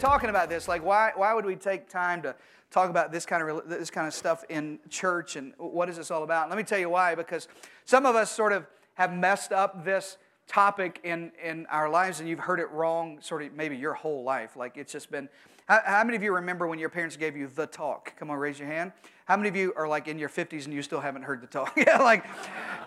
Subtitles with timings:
[0.00, 0.66] talking about this?
[0.66, 2.34] Like, why, why would we take time to
[2.70, 6.10] talk about this kind of this kind of stuff in church and what is this
[6.10, 6.48] all about?
[6.48, 7.14] let me tell you why.
[7.14, 7.48] Because
[7.84, 12.28] some of us sort of have messed up this topic in in our lives, and
[12.28, 14.56] you've heard it wrong, sort of maybe your whole life.
[14.56, 15.28] Like it's just been.
[15.68, 18.16] How, how many of you remember when your parents gave you the talk?
[18.16, 18.90] Come on, raise your hand.
[19.26, 21.46] How many of you are like in your 50s and you still haven't heard the
[21.46, 21.72] talk?
[21.76, 22.24] yeah, like,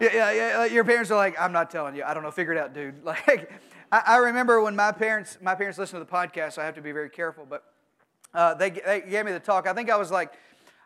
[0.01, 2.03] yeah, yeah, yeah, your parents are like, I'm not telling you.
[2.03, 2.31] I don't know.
[2.31, 2.95] Figure it out, dude.
[3.05, 3.49] Like,
[3.93, 6.53] I, I remember when my parents, my parents listened to the podcast.
[6.53, 7.63] So I have to be very careful, but
[8.33, 9.67] uh, they, they gave me the talk.
[9.67, 10.33] I think I was like,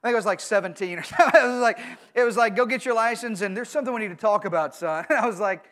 [0.04, 1.42] I think I was like 17 or something.
[1.42, 1.80] It was like,
[2.14, 4.76] it was like, go get your license, and there's something we need to talk about,
[4.76, 5.06] son.
[5.10, 5.64] And I was like,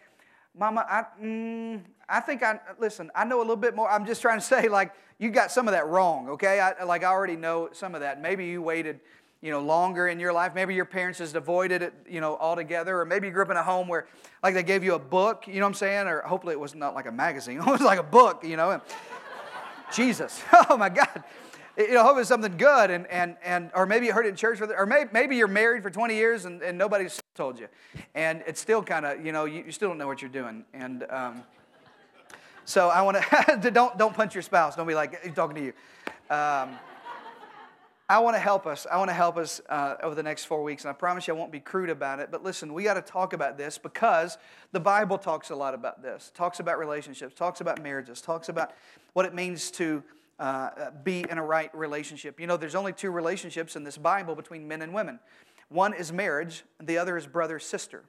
[0.58, 3.12] Mama, I, mm, I think I listen.
[3.14, 3.92] I know a little bit more.
[3.92, 6.62] I'm just trying to say, like, you got some of that wrong, okay?
[6.62, 8.22] I, like, I already know some of that.
[8.22, 9.02] Maybe you waited,
[9.42, 10.54] you know, longer in your life.
[10.56, 13.00] Maybe your parents just avoided it, you know, altogether.
[13.00, 14.08] Or maybe you grew up in a home where,
[14.42, 15.48] like, they gave you a book.
[15.48, 16.08] You know what I'm saying?
[16.08, 17.58] Or hopefully it was not like a magazine.
[17.66, 18.82] It was like a book, you know.
[19.94, 21.24] Jesus, oh my God
[21.78, 24.36] you know, hope it's something good, and, and, and or maybe you heard it in
[24.36, 27.68] church, or maybe, maybe you're married for 20 years and, and nobody's told you.
[28.14, 30.64] And it's still kind of, you know, you, you, still don't know what you're doing.
[30.74, 31.44] And um,
[32.64, 34.76] so I want to, don't, don't punch your spouse.
[34.76, 35.74] Don't be like, he's talking to you.
[36.34, 36.80] Um,
[38.08, 38.86] I want to help us.
[38.92, 41.34] I want to help us uh, over the next four weeks, and I promise you
[41.34, 42.30] I won't be crude about it.
[42.32, 44.38] But listen, we got to talk about this because
[44.72, 46.32] the Bible talks a lot about this.
[46.36, 48.74] Talks about relationships, talks about marriages, talks about
[49.14, 50.04] what it means to
[50.40, 52.40] uh, be in a right relationship.
[52.40, 55.20] You know, there's only two relationships in this Bible between men and women
[55.70, 58.04] one is marriage, the other is brother sister.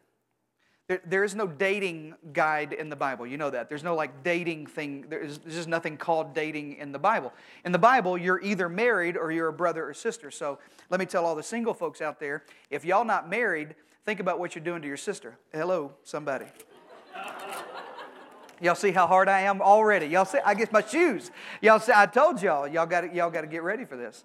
[0.89, 3.27] There, there is no dating guide in the Bible.
[3.27, 3.69] You know that.
[3.69, 5.07] There's no like dating thing.
[5.09, 7.33] There's, there's just nothing called dating in the Bible.
[7.65, 10.31] In the Bible, you're either married or you're a brother or sister.
[10.31, 14.21] So let me tell all the single folks out there if y'all not married, think
[14.21, 15.37] about what you're doing to your sister.
[15.53, 16.47] Hello, somebody.
[18.61, 20.07] Y'all see how hard I am already.
[20.07, 21.31] Y'all see, I get my shoes.
[21.61, 24.25] Y'all see, I told y'all, y'all got y'all got to get ready for this.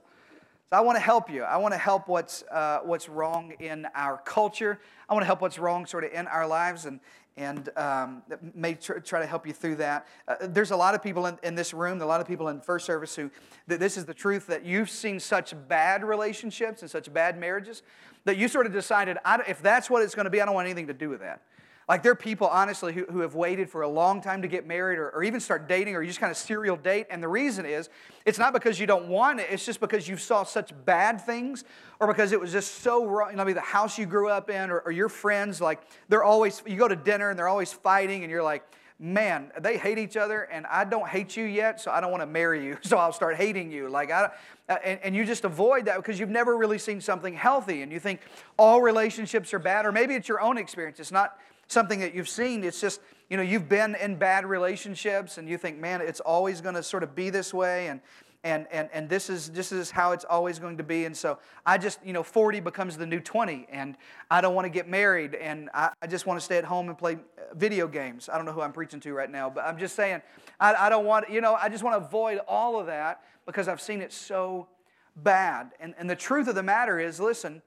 [0.71, 1.43] So I want to help you.
[1.43, 4.79] I want to help what's uh, what's wrong in our culture.
[5.09, 7.01] I want to help what's wrong sort of in our lives, and
[7.35, 8.23] and um,
[8.55, 10.07] may tr- try to help you through that.
[10.29, 12.61] Uh, there's a lot of people in, in this room, a lot of people in
[12.61, 13.29] first service who
[13.67, 17.83] that this is the truth that you've seen such bad relationships and such bad marriages
[18.23, 19.17] that you sort of decided
[19.49, 21.41] if that's what it's going to be, I don't want anything to do with that.
[21.91, 24.65] Like there are people, honestly, who, who have waited for a long time to get
[24.65, 27.05] married or, or even start dating or you just kind of serial date.
[27.09, 27.89] And the reason is,
[28.25, 31.65] it's not because you don't want it, it's just because you saw such bad things
[31.99, 33.31] or because it was just so wrong.
[33.31, 35.81] You know, I mean, the house you grew up in or, or your friends, like
[36.07, 38.63] they're always, you go to dinner and they're always fighting and you're like,
[38.97, 42.21] man, they hate each other, and I don't hate you yet, so I don't want
[42.21, 43.89] to marry you, so I'll start hating you.
[43.89, 44.29] Like, I,
[44.69, 47.91] uh, and, and you just avoid that because you've never really seen something healthy, and
[47.91, 48.21] you think
[48.59, 50.99] all relationships are bad, or maybe it's your own experience.
[50.99, 51.35] It's not
[51.71, 52.63] something that you've seen.
[52.63, 56.61] It's just, you know, you've been in bad relationships and you think, man, it's always
[56.61, 57.87] going to sort of be this way.
[57.87, 58.01] And,
[58.43, 61.05] and, and, and this, is, this is how it's always going to be.
[61.05, 63.95] And so I just, you know, 40 becomes the new 20, and
[64.31, 66.89] I don't want to get married, and I, I just want to stay at home
[66.89, 68.29] and play uh, video games.
[68.29, 70.23] I don't know who I'm preaching to right now, but I'm just saying,
[70.59, 73.67] I, I don't want, you know, I just want to avoid all of that because
[73.67, 74.67] I've seen it so
[75.15, 75.71] bad.
[75.79, 77.61] And, and the truth of the matter is, listen,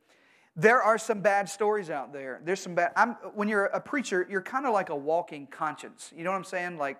[0.56, 2.40] there are some bad stories out there.
[2.44, 2.92] There's some bad.
[2.96, 6.12] I'm, when you're a preacher, you're kind of like a walking conscience.
[6.16, 6.78] You know what I'm saying?
[6.78, 6.98] Like,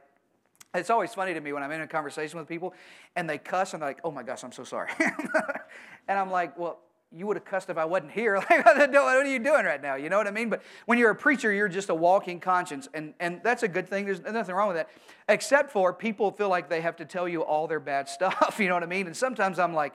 [0.75, 2.75] it's always funny to me when I'm in a conversation with people
[3.15, 4.91] and they cuss and they're like, oh my gosh, I'm so sorry.
[6.09, 6.81] and I'm like, well,
[7.12, 8.34] you would have cussed if I wasn't here.
[8.50, 9.94] Like, what are you doing right now?
[9.94, 10.50] You know what I mean?
[10.50, 12.88] But when you're a preacher, you're just a walking conscience.
[12.92, 14.06] And, and that's a good thing.
[14.06, 14.91] There's nothing wrong with that.
[15.28, 18.56] Except for people feel like they have to tell you all their bad stuff.
[18.59, 19.06] You know what I mean?
[19.06, 19.94] And sometimes I'm like,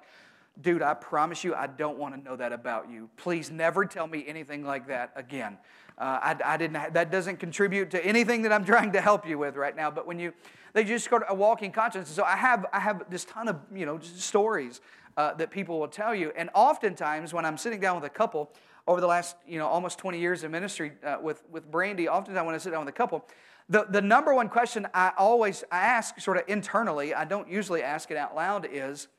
[0.62, 3.10] dude, I promise you, I don't want to know that about you.
[3.18, 5.58] Please never tell me anything like that again.
[5.98, 6.94] Uh, I, I, didn't.
[6.94, 9.92] That doesn't contribute to anything that I'm trying to help you with right now.
[9.92, 10.34] But when you,
[10.74, 12.10] they just got a walking conscience.
[12.10, 14.82] So I have, I have this ton of, you know, stories
[15.18, 16.32] uh, that people will tell you.
[16.36, 18.52] And oftentimes, when I'm sitting down with a couple
[18.88, 22.46] over the last, you know, almost 20 years of ministry uh, with with Brandy, oftentimes
[22.46, 23.26] when I sit down with a couple,
[23.68, 27.84] the, the number one question I always I ask, sort of internally, I don't usually
[27.84, 29.10] ask it out loud, is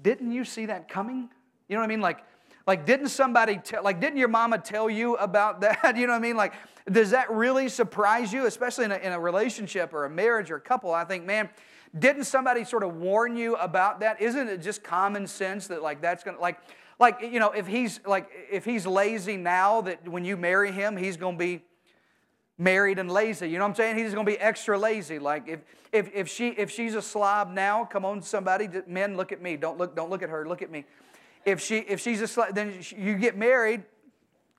[0.00, 1.28] didn't you see that coming?
[1.68, 2.00] You know what I mean?
[2.00, 2.24] Like,
[2.66, 5.96] like didn't somebody tell, like, didn't your mama tell you about that?
[5.96, 6.36] You know what I mean?
[6.36, 6.54] Like,
[6.90, 10.56] does that really surprise you, especially in a, in a relationship or a marriage or
[10.56, 10.92] a couple?
[10.92, 11.50] I think, man,
[11.98, 14.20] didn't somebody sort of warn you about that?
[14.20, 16.58] Isn't it just common sense that like that's gonna like
[16.98, 20.96] like you know if he's like if he's lazy now that when you marry him
[20.96, 21.62] he's gonna be
[22.58, 23.48] married and lazy.
[23.48, 23.98] You know what I'm saying?
[23.98, 25.18] He's going to be extra lazy.
[25.18, 25.60] Like if,
[25.92, 29.56] if, if, she, if she's a slob now, come on, somebody, men, look at me.
[29.56, 30.84] Don't look, don't look at her, look at me.
[31.46, 33.84] If, she, if she's a slob, then you get married,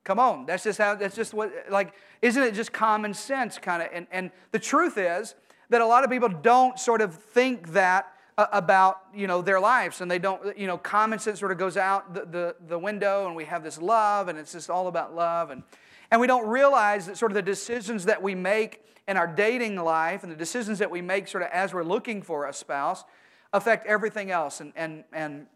[0.05, 0.45] come on.
[0.45, 3.89] That's just how, that's just what, like, isn't it just common sense kind of?
[3.93, 5.35] And, and the truth is
[5.69, 9.59] that a lot of people don't sort of think that uh, about you know their
[9.59, 12.79] lives and they don't you know common sense sort of goes out the, the, the
[12.79, 15.61] window and we have this love and it's just all about love and
[16.11, 19.75] and we don't realize that sort of the decisions that we make in our dating
[19.75, 23.03] life and the decisions that we make sort of as we're looking for a spouse
[23.53, 25.47] affect everything else and and and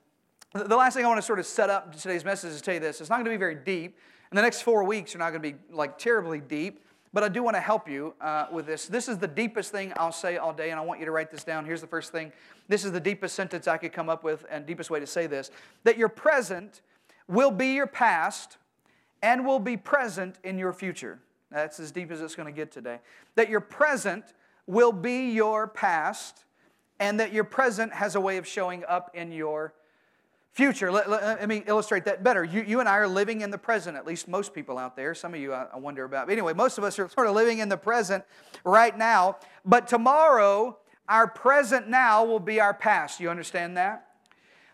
[0.54, 2.74] the last thing I want to sort of set up today's message is to tell
[2.76, 3.02] you this.
[3.02, 3.98] It's not going to be very deep.
[4.32, 7.28] In the next four weeks, you're not going to be like terribly deep, but I
[7.28, 8.86] do want to help you uh, with this.
[8.86, 11.32] This is the deepest thing I'll say all day, and I want you to write
[11.32, 11.66] this down.
[11.66, 12.32] Here's the first thing.
[12.68, 15.26] This is the deepest sentence I could come up with, and deepest way to say
[15.26, 15.50] this
[15.86, 16.82] that your present
[17.28, 18.58] will be your past
[19.24, 21.20] and will be present in your future.
[21.50, 23.00] That's as deep as it's going to get today.
[23.34, 24.26] That your present
[24.68, 26.46] will be your past,
[27.00, 29.74] and that your present has a way of showing up in your
[30.54, 32.44] Future, let, let, let, me illustrate that better.
[32.44, 35.16] You, you and I are living in the present, at least most people out there.
[35.16, 36.28] Some of you I, I wonder about.
[36.28, 38.24] But anyway, most of us are sort of living in the present
[38.64, 39.38] right now.
[39.66, 40.78] But tomorrow,
[41.10, 43.20] our present now will be our past.
[43.20, 44.10] You understand that?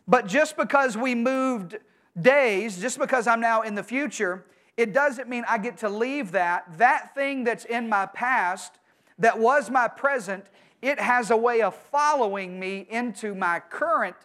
[0.06, 1.78] But just because we moved
[2.20, 4.46] days, just because I'm now in the future,
[4.78, 6.78] it doesn't mean I get to leave that.
[6.78, 8.80] That thing that's in my past,
[9.18, 10.46] that was my present,
[10.82, 14.16] it has a way of following me into my current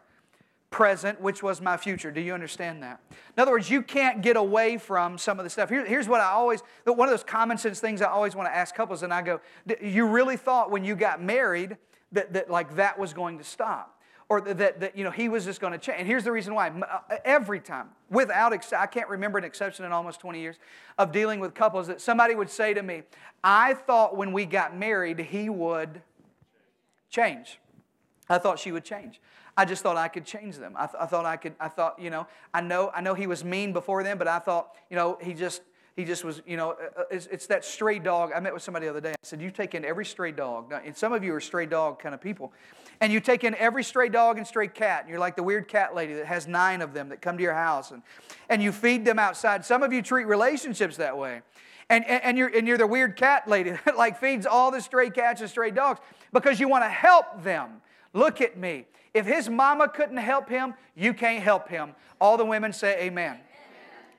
[0.71, 2.11] present, which was my future.
[2.11, 3.01] Do you understand that?
[3.11, 5.69] In other words, you can't get away from some of the stuff.
[5.69, 8.55] Here, here's what I always, one of those common sense things I always want to
[8.55, 9.41] ask couples, and I go,
[9.81, 11.77] you really thought when you got married
[12.13, 13.94] that, that like that was going to stop?
[14.35, 16.01] Or that, that, you know, he was just going to change.
[16.01, 16.69] And here's the reason why.
[16.69, 20.57] Uh, every time, without, I can't remember an exception in almost 20 years
[20.99, 23.03] of dealing with couples, that somebody would say to me,
[23.45, 26.03] I thought when we got married, he would
[27.11, 27.61] change.
[28.29, 29.21] I thought she would change.
[29.57, 30.75] I just thought I could change them.
[30.77, 33.29] I, th- I thought I could, I thought, you know, I know, I know he
[33.29, 35.63] was mean before then, but I thought, you know, he just,
[35.97, 38.33] he just was, you know, uh, uh, it's, it's, that stray dog.
[38.35, 39.13] I met with somebody the other day.
[39.13, 40.73] I said, You take in every stray dog.
[40.85, 42.53] And some of you are stray dog kind of people.
[43.01, 45.03] And you take in every stray dog and stray cat.
[45.03, 47.43] And you're like the weird cat lady that has nine of them that come to
[47.43, 47.93] your house.
[47.93, 48.03] And,
[48.49, 49.65] and you feed them outside.
[49.65, 51.43] Some of you treat relationships that way.
[51.89, 54.81] And, and, and, you're, and you're the weird cat lady that like feeds all the
[54.81, 56.01] stray cats and stray dogs
[56.33, 57.83] because you want to help them.
[58.13, 58.87] Look at me.
[59.13, 61.95] If his mama couldn't help him, you can't help him.
[62.21, 63.35] All the women say amen.
[63.35, 63.41] amen.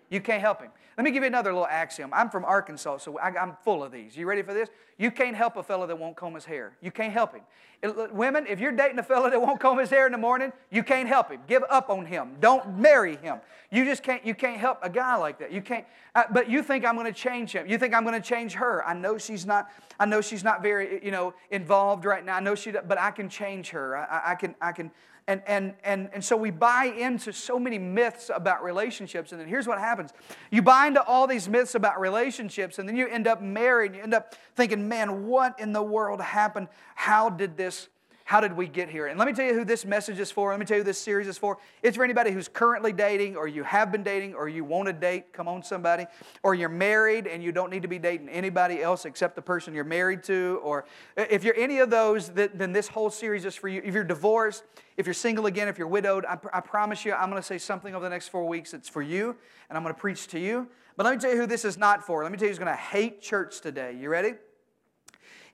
[0.10, 0.71] You can't help him.
[0.97, 2.12] Let me give you another little axiom.
[2.13, 4.15] I'm from Arkansas, so I, am full of these.
[4.15, 4.69] You ready for this?
[4.97, 6.77] You can't help a fellow that won't comb his hair.
[6.81, 7.42] You can't help him.
[7.81, 10.53] It, women, if you're dating a fellow that won't comb his hair in the morning,
[10.71, 11.42] you can't help him.
[11.47, 12.38] Give up on him.
[12.39, 13.39] Don't marry him.
[13.71, 14.25] You just can't.
[14.25, 15.51] You can't help a guy like that.
[15.51, 15.86] You can't.
[16.13, 17.68] Uh, but you think I'm going to change him.
[17.68, 18.88] You think I'm going to change her.
[18.88, 19.69] I know she's not.
[20.00, 22.38] I know she's not very, you know, involved right now.
[22.38, 22.71] I know she.
[22.71, 23.97] But I can change her.
[23.97, 24.56] I, I can.
[24.62, 24.92] I can.
[25.27, 29.31] And, and, and, and so we buy into so many myths about relationships.
[29.31, 30.12] And then here's what happens
[30.51, 33.95] you buy into all these myths about relationships, and then you end up married.
[33.95, 36.68] You end up thinking, man, what in the world happened?
[36.94, 37.89] How did this
[38.25, 39.06] how did we get here?
[39.06, 40.50] And let me tell you who this message is for.
[40.50, 41.60] Let me tell you who this series is for.
[41.83, 44.94] It's for anybody who's currently dating, or you have been dating, or you want to
[44.94, 45.31] date.
[45.31, 46.07] Come on, somebody.
[46.42, 49.75] Or you're married and you don't need to be dating anybody else except the person
[49.75, 50.60] you're married to.
[50.63, 50.86] Or
[51.16, 53.80] if you're any of those, then this whole series is for you.
[53.86, 54.63] If you're divorced,
[54.98, 57.59] if you're single again, if you're widowed, I, I promise you, I'm going to say
[57.59, 59.35] something over the next four weeks that's for you,
[59.69, 60.68] and I'm going to preach to you.
[60.97, 62.23] But let me tell you who this is not for.
[62.23, 63.95] Let me tell you who's going to hate church today.
[63.95, 64.33] You ready?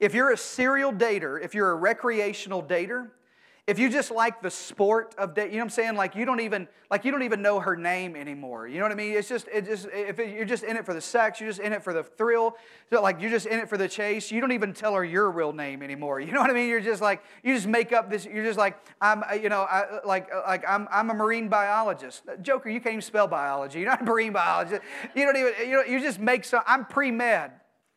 [0.01, 3.11] If you're a serial dater, if you're a recreational dater,
[3.67, 5.95] if you just like the sport of dating, you know what I'm saying?
[5.95, 8.67] Like you don't even like you don't even know her name anymore.
[8.67, 9.13] You know what I mean?
[9.13, 11.59] It's just it just if it, you're just in it for the sex, you're just
[11.59, 12.57] in it for the thrill.
[12.89, 14.31] Like you're just in it for the chase.
[14.31, 16.19] You don't even tell her your real name anymore.
[16.19, 16.67] You know what I mean?
[16.67, 18.25] You're just like you just make up this.
[18.25, 21.13] You're just like I'm uh, you know I, uh, like uh, like I'm I'm a
[21.13, 22.23] marine biologist.
[22.41, 23.79] Joker, you can't even spell biology.
[23.79, 24.81] You're not a marine biologist.
[25.15, 26.63] You don't even you know you just make some.
[26.65, 27.51] I'm pre med.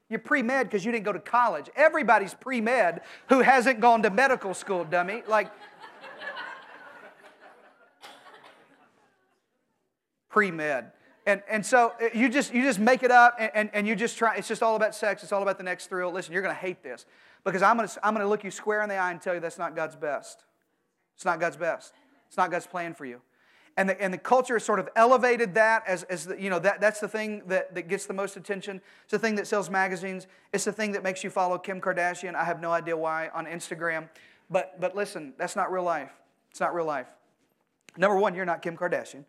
[0.09, 1.71] You're pre med because you didn't go to college.
[1.77, 5.23] Everybody's pre med who hasn't gone to medical school, dummy.
[5.27, 5.51] Like,
[10.29, 10.93] pre med.
[11.27, 13.97] And, and so uh, you just, you just make it up and, and, and, you
[13.97, 16.13] just try, it's just all about sex, it's all about the next thrill.
[16.13, 17.07] Listen, you're going to hate this
[17.45, 19.33] because I'm going to, I'm going to look you square in the eye and tell
[19.33, 20.45] you that's not God's best.
[21.15, 21.95] It's not God's best.
[22.29, 23.23] It's not God's plan for you
[23.77, 26.61] and the, and the culture has sort of elevated that as, as the, you know,
[26.61, 28.81] that, that's the thing that, that gets the most attention.
[29.03, 30.29] It's the thing that sells magazines.
[30.53, 32.37] It's the thing that makes you follow Kim Kardashian.
[32.37, 34.09] I have no idea why on Instagram.
[34.49, 36.13] But, but listen, that's not real life.
[36.51, 37.09] It's not real life.
[37.97, 39.25] Number one, you're not Kim Kardashian.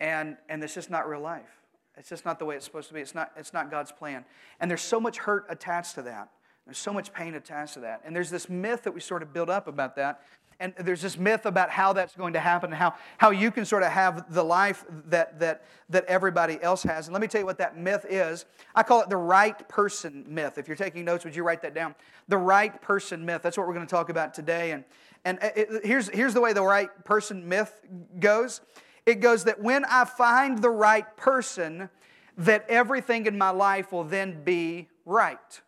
[0.00, 1.60] And, and it's just not real life.
[1.98, 3.00] It's just not the way it's supposed to be.
[3.00, 4.24] It's not, it's not God's plan.
[4.60, 6.30] And there's so much hurt attached to that.
[6.64, 8.00] There's so much pain attached to that.
[8.04, 10.22] And there's this myth that we sort of build up about that.
[10.62, 13.64] And there's this myth about how that's going to happen and how, how you can
[13.64, 17.08] sort of have the life that, that, that everybody else has.
[17.08, 18.46] And let me tell you what that myth is.
[18.74, 20.58] I call it the right person myth.
[20.58, 21.96] If you're taking notes, would you write that down?
[22.28, 23.42] The right person myth.
[23.42, 24.70] That's what we're going to talk about today.
[24.70, 24.84] And,
[25.24, 27.80] and uh, it, here's, here's the way the right person myth
[28.18, 28.60] goes
[29.04, 31.90] it goes that when I find the right person,
[32.38, 35.60] that everything in my life will then be right.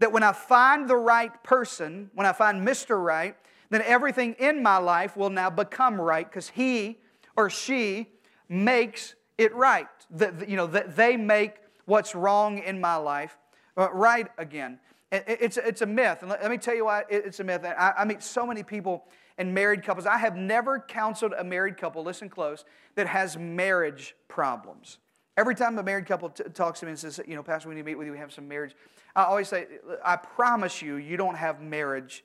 [0.00, 3.00] That when I find the right person, when I find Mr.
[3.00, 3.36] Right,
[3.70, 6.98] then everything in my life will now become right because he
[7.36, 8.08] or she
[8.48, 9.86] makes it right.
[10.10, 11.54] That, you know, that they make
[11.86, 13.38] what's wrong in my life
[13.76, 14.78] uh, right again.
[15.12, 16.18] It's, it's a myth.
[16.20, 17.64] And let me tell you why it's a myth.
[17.64, 19.06] I, I meet so many people
[19.38, 20.06] and married couples.
[20.06, 24.98] I have never counseled a married couple, listen close, that has marriage problems.
[25.36, 27.74] Every time a married couple t- talks to me and says, you know, Pastor, we
[27.74, 28.76] need to meet with you, we have some marriage,
[29.16, 29.66] I always say,
[30.04, 32.22] I promise you, you don't have marriage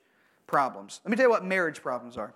[0.47, 1.01] problems.
[1.03, 2.33] Let me tell you what marriage problems are.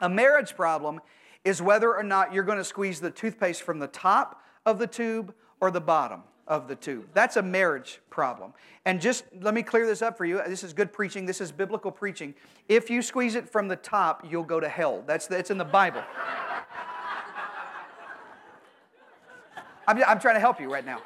[0.00, 1.00] A marriage problem
[1.44, 4.86] is whether or not you're going to squeeze the toothpaste from the top of the
[4.86, 7.06] tube or the bottom of the tube.
[7.14, 8.52] That's a marriage problem.
[8.84, 10.42] And just let me clear this up for you.
[10.46, 11.24] This is good preaching.
[11.24, 12.34] This is biblical preaching.
[12.68, 15.04] If you squeeze it from the top, you'll go to hell.
[15.06, 16.02] That's, that's in the Bible.
[19.86, 21.00] I'm, I'm trying to help you right now.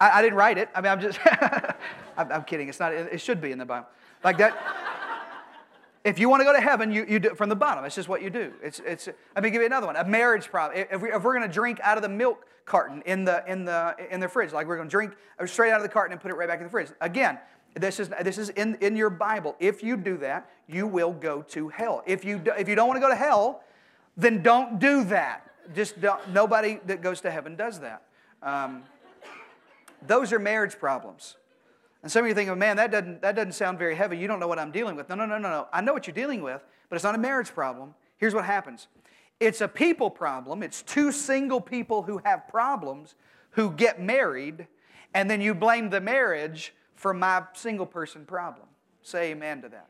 [0.00, 0.68] I, I didn't write it.
[0.74, 1.18] I mean, I'm just,
[2.16, 2.68] I'm, I'm, kidding.
[2.68, 3.88] It's not, it should be in the Bible.
[4.22, 4.56] Like that.
[6.06, 7.84] If you want to go to heaven, you, you do it from the bottom.
[7.84, 8.52] It's just what you do.
[8.62, 9.96] It's, it's, let me give you another one.
[9.96, 10.86] A marriage problem.
[10.88, 13.64] If, we, if we're going to drink out of the milk carton in the, in
[13.64, 15.14] the, in the fridge, like we're going to drink
[15.46, 16.90] straight out of the carton and put it right back in the fridge.
[17.00, 17.40] Again,
[17.74, 19.56] this is, this is in, in your Bible.
[19.58, 22.04] If you do that, you will go to hell.
[22.06, 23.64] If you, do, if you don't want to go to hell,
[24.16, 25.50] then don't do that.
[25.74, 28.04] Just don't, nobody that goes to heaven does that.
[28.44, 28.84] Um,
[30.06, 31.34] those are marriage problems.
[32.06, 34.16] And some of you think, oh, man, that doesn't, that doesn't sound very heavy.
[34.16, 35.08] You don't know what I'm dealing with.
[35.08, 35.66] No, no, no, no, no.
[35.72, 37.96] I know what you're dealing with, but it's not a marriage problem.
[38.16, 38.86] Here's what happens
[39.40, 40.62] it's a people problem.
[40.62, 43.16] It's two single people who have problems
[43.50, 44.68] who get married,
[45.14, 48.68] and then you blame the marriage for my single person problem.
[49.02, 49.88] Say amen to that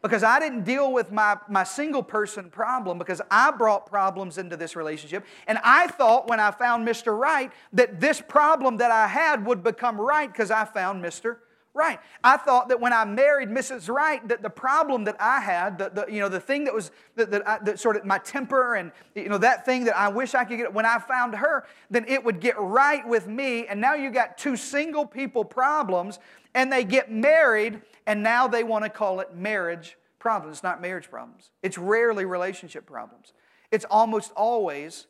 [0.00, 4.56] because I didn't deal with my, my single person problem because I brought problems into
[4.56, 5.26] this relationship.
[5.46, 7.14] And I thought when I found Mr.
[7.14, 11.36] Right that this problem that I had would become right because I found Mr.
[11.72, 12.00] Right.
[12.24, 13.88] I thought that when I married Mrs.
[13.88, 16.90] Right, that the problem that I had, the, the you know, the thing that was
[17.14, 20.08] that, that, I, that sort of my temper and you know that thing that I
[20.08, 23.68] wish I could get when I found her, then it would get right with me.
[23.68, 26.18] And now you got two single people problems,
[26.54, 30.56] and they get married, and now they want to call it marriage problems.
[30.56, 31.50] It's not marriage problems.
[31.62, 33.32] It's rarely relationship problems.
[33.70, 35.06] It's almost always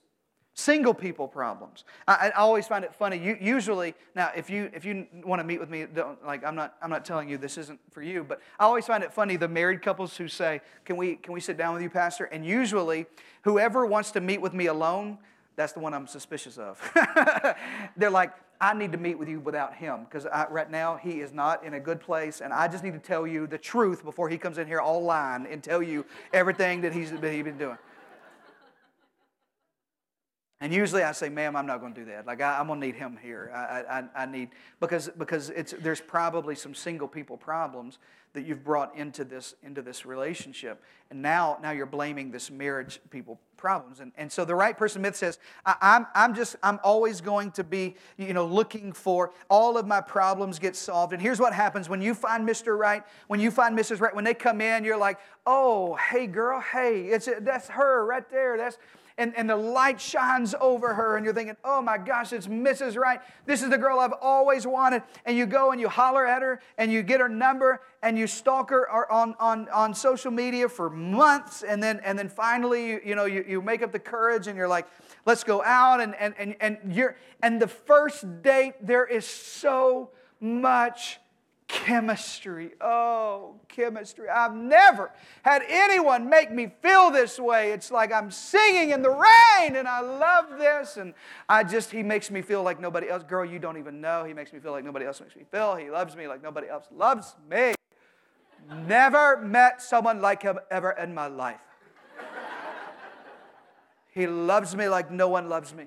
[0.54, 1.84] single people problems.
[2.06, 3.18] I, I always find it funny.
[3.18, 6.54] You, usually, now if you if you want to meet with me, don't, like I'm
[6.54, 9.36] not I'm not telling you this isn't for you, but I always find it funny
[9.36, 12.44] the married couples who say, "Can we can we sit down with you, pastor?" And
[12.44, 13.06] usually,
[13.42, 15.18] whoever wants to meet with me alone,
[15.56, 16.80] that's the one I'm suspicious of.
[17.96, 21.32] They're like, I need to meet with you without him because right now he is
[21.32, 24.28] not in a good place, and I just need to tell you the truth before
[24.28, 27.78] he comes in here all lying and tell you everything that that he's been doing.
[30.62, 32.26] And usually I say, ma'am, I'm not going to do that.
[32.26, 33.50] Like, I, am going to need him here.
[33.54, 37.98] I, I, I need, because, because it's, there's probably some single people problems
[38.34, 40.82] that you've brought into this, into this relationship.
[41.10, 44.00] And now, now you're blaming this marriage people problems.
[44.00, 47.52] And, and so the right person myth says, I, I'm, I'm just, I'm always going
[47.52, 51.14] to be, you know, looking for all of my problems get solved.
[51.14, 52.78] And here's what happens when you find Mr.
[52.78, 54.00] Right, when you find Mrs.
[54.00, 58.28] Right, when they come in, you're like, oh, hey, girl, hey, it's, that's her right
[58.30, 58.58] there.
[58.58, 58.78] That's,
[59.20, 62.96] and, and the light shines over her, and you're thinking, oh my gosh, it's Mrs.
[62.96, 63.20] Right.
[63.44, 65.02] This is the girl I've always wanted.
[65.26, 68.26] And you go and you holler at her, and you get her number, and you
[68.26, 73.00] stalk her on, on, on social media for months, and then, and then finally, you,
[73.04, 74.86] you know, you, you make up the courage, and you're like,
[75.26, 80.10] let's go out, and, and, and, and, you're, and the first date, there is so
[80.40, 81.20] much
[81.70, 82.72] chemistry.
[82.80, 84.28] Oh, chemistry.
[84.28, 85.10] I've never
[85.42, 87.72] had anyone make me feel this way.
[87.72, 90.96] It's like I'm singing in the rain and I love this.
[90.96, 91.14] And
[91.48, 93.22] I just, he makes me feel like nobody else.
[93.22, 94.24] Girl, you don't even know.
[94.24, 95.76] He makes me feel like nobody else makes me feel.
[95.76, 97.74] He loves me like nobody else loves me.
[98.86, 101.60] Never met someone like him ever in my life.
[104.12, 105.84] He loves me like no one loves me.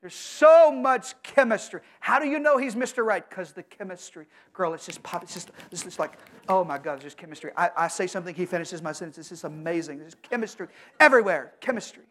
[0.00, 1.80] There's so much chemistry.
[2.00, 3.04] How do you know he's Mr.
[3.04, 3.28] Right?
[3.28, 4.26] Because the chemistry.
[4.52, 5.22] Girl, it's just pop.
[5.22, 7.50] It's just, it's just like, oh my God, it's just chemistry.
[7.56, 9.18] I, I say something, he finishes my sentence.
[9.18, 9.98] It's just amazing.
[9.98, 10.68] There's chemistry
[11.00, 11.54] everywhere.
[11.60, 12.04] Chemistry.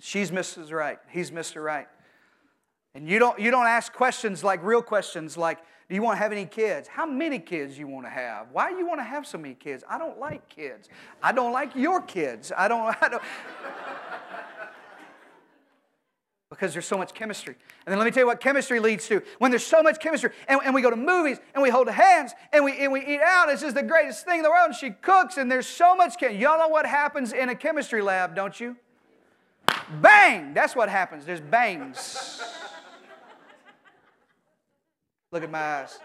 [0.00, 0.72] She's Mrs.
[0.72, 0.98] Right.
[1.10, 1.62] He's Mr.
[1.62, 1.88] Right.
[2.94, 6.22] And you don't, you don't ask questions like real questions like, Do you want to
[6.22, 6.88] have any kids?
[6.88, 8.48] How many kids you want to have?
[8.52, 9.84] Why do you want to have so many kids?
[9.88, 10.88] I don't like kids.
[11.22, 12.52] I don't like your kids.
[12.56, 12.96] I don't.
[13.02, 13.22] I don't.
[16.50, 17.54] because there's so much chemistry.
[17.86, 19.22] And then let me tell you what chemistry leads to.
[19.38, 22.32] When there's so much chemistry, and, and we go to movies, and we hold hands,
[22.52, 24.74] and we, and we eat out, it's just the greatest thing in the world, and
[24.74, 26.42] she cooks, and there's so much chemistry.
[26.42, 28.76] Y'all know what happens in a chemistry lab, don't you?
[30.00, 30.54] Bang!
[30.54, 31.26] That's what happens.
[31.26, 32.40] There's bangs.
[35.30, 35.98] Look at my eyes.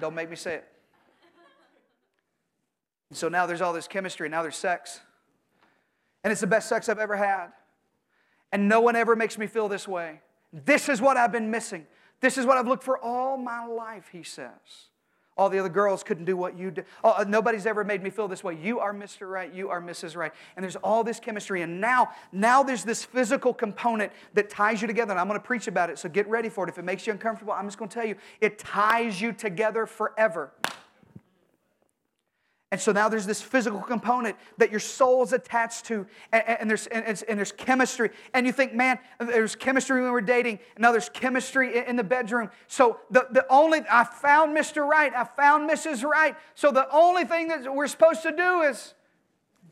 [0.00, 0.68] Don't make me say it.
[3.12, 5.00] So now there's all this chemistry, now there's sex.
[6.24, 7.48] And it's the best sex I've ever had.
[8.52, 10.20] And no one ever makes me feel this way.
[10.52, 11.86] This is what I've been missing.
[12.20, 14.90] This is what I've looked for all my life, he says.
[15.42, 16.84] All the other girls couldn't do what you did.
[17.02, 18.54] Oh, uh, nobody's ever made me feel this way.
[18.54, 19.28] You are Mr.
[19.28, 19.52] Right.
[19.52, 20.14] You are Mrs.
[20.14, 20.30] Right.
[20.54, 21.62] And there's all this chemistry.
[21.62, 25.10] And now, now there's this physical component that ties you together.
[25.10, 25.98] And I'm going to preach about it.
[25.98, 26.68] So get ready for it.
[26.68, 29.84] If it makes you uncomfortable, I'm just going to tell you it ties you together
[29.84, 30.52] forever.
[32.72, 36.70] And so now there's this physical component that your soul is attached to, and, and
[36.70, 38.08] there's, and, and, there's chemistry.
[38.32, 41.96] And you think, man, there's chemistry when we're dating, and now there's chemistry in, in
[41.96, 42.48] the bedroom.
[42.68, 44.88] So the, the only, I found Mr.
[44.88, 46.02] Right, I found Mrs.
[46.02, 46.34] Right.
[46.54, 48.94] So the only thing that we're supposed to do is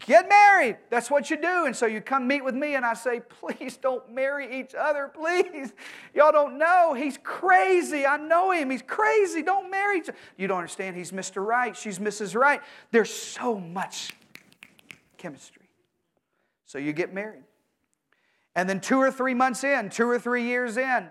[0.07, 0.79] Get married.
[0.89, 1.67] That's what you do.
[1.67, 5.11] And so you come meet with me, and I say, please don't marry each other,
[5.13, 5.75] please.
[6.15, 6.95] Y'all don't know.
[6.95, 8.07] He's crazy.
[8.07, 8.71] I know him.
[8.71, 9.43] He's crazy.
[9.43, 10.19] Don't marry each other.
[10.39, 10.97] You don't understand.
[10.97, 11.45] He's Mr.
[11.45, 11.77] Right.
[11.77, 12.35] She's Mrs.
[12.35, 12.63] Right.
[12.91, 14.13] There's so much
[15.19, 15.69] chemistry.
[16.65, 17.45] So you get married.
[18.57, 21.09] And then two or three months in, two or three years in,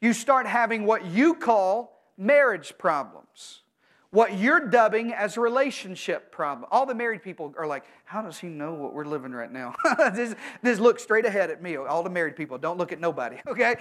[0.00, 3.60] you start having what you call marriage problems
[4.12, 6.68] what you're dubbing as a relationship problem.
[6.70, 9.74] All the married people are like, How does he know what we're living right now?
[10.14, 12.58] just, just look straight ahead at me, all the married people.
[12.58, 13.76] Don't look at nobody, okay?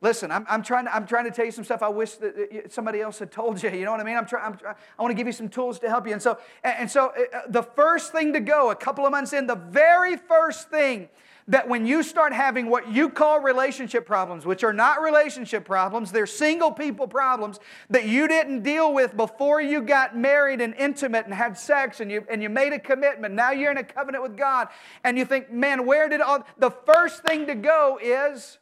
[0.00, 2.72] Listen, I'm, I'm, trying to, I'm trying to tell you some stuff I wish that
[2.72, 3.70] somebody else had told you.
[3.70, 4.16] You know what I mean?
[4.16, 6.12] I'm, try, I'm try, I want to give you some tools to help you.
[6.12, 9.46] And so, and so uh, the first thing to go, a couple of months in,
[9.46, 11.08] the very first thing
[11.48, 16.10] that when you start having what you call relationship problems, which are not relationship problems,
[16.10, 21.24] they're single people problems that you didn't deal with before you got married and intimate
[21.24, 23.32] and had sex and you, and you made a commitment.
[23.32, 24.68] Now you're in a covenant with God
[25.04, 28.58] and you think, man, where did all the first thing to go is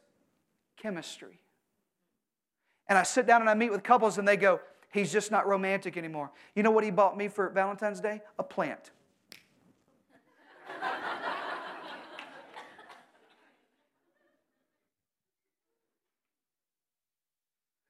[0.77, 1.39] chemistry.
[2.87, 4.59] And I sit down and I meet with couples and they go,
[4.91, 6.29] he's just not romantic anymore.
[6.53, 8.21] You know what he bought me for Valentine's Day?
[8.37, 8.91] A plant.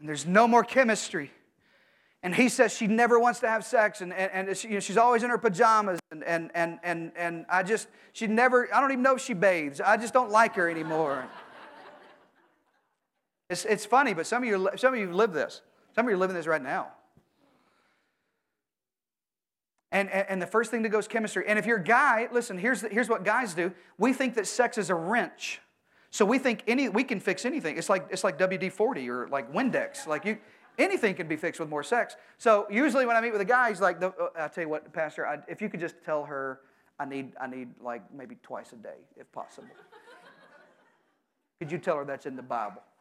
[0.06, 1.32] And there's no more chemistry.
[2.22, 4.80] And he says she never wants to have sex, and, and, and she, you know,
[4.80, 8.82] she's always in her pajamas, and, and, and, and, and I just, she never, I
[8.82, 9.82] don't even know if she bathes.
[9.82, 11.26] I just don't like her anymore.
[13.50, 15.62] It's, it's funny, but some of, you, some of you live this.
[15.96, 16.90] Some of you are living this right now.
[19.92, 21.46] And, and, and the first thing that goes chemistry.
[21.48, 23.72] And if you're a guy, listen, here's, the, here's what guys do.
[23.98, 25.62] We think that sex is a wrench.
[26.16, 27.78] So we think any we can fix anything.
[27.78, 30.08] It's like it's like WD-40 or like Windex.
[30.08, 30.38] Like you
[30.78, 32.16] anything can be fixed with more sex.
[32.38, 34.94] So usually when I meet with a guy, he's like, uh, I tell you what,
[34.94, 36.62] Pastor, I, if you could just tell her
[37.02, 39.68] I need I need like maybe twice a day if possible.
[41.60, 42.82] could you tell her that's in the Bible?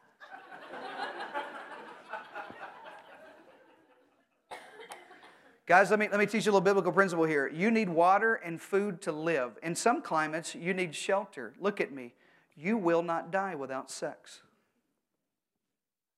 [5.67, 7.47] Guys, let me, let me teach you a little biblical principle here.
[7.47, 9.57] You need water and food to live.
[9.63, 11.53] In some climates, you need shelter.
[11.61, 12.13] Look at me
[12.55, 14.41] you will not die without sex.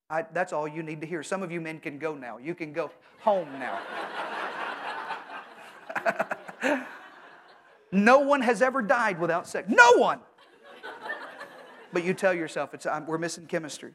[0.10, 1.22] I, that's all you need to hear.
[1.24, 2.38] Some of you men can go now.
[2.38, 3.80] You can go home now.
[7.92, 9.68] no one has ever died without sex.
[9.70, 10.20] No one.
[11.92, 13.94] But you tell yourself, it's, we're missing chemistry.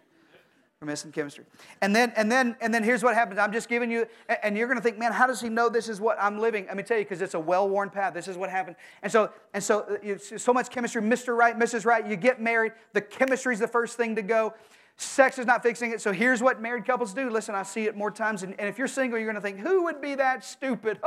[0.83, 1.45] We're missing chemistry.
[1.81, 3.39] And then, and then, and then here's what happens.
[3.39, 4.05] I'm just giving you,
[4.43, 6.67] and you're to think, man, how does he know this is what I'm living?
[6.67, 8.15] Let me tell you, because it's a well-worn path.
[8.15, 8.75] This is what happened.
[9.01, 11.01] And so, and so, uh, so much chemistry.
[11.01, 11.37] Mr.
[11.37, 11.87] Right, Mrs.
[11.87, 12.05] Right.
[12.05, 12.73] You get married.
[12.95, 14.55] The chemistry's the first thing to go.
[14.97, 16.01] Sex is not fixing it.
[16.01, 17.31] So here's what married couples do.
[17.31, 18.43] Listen, I see it more times.
[18.43, 20.99] And, and if you're single, you're to think, who would be that stupid?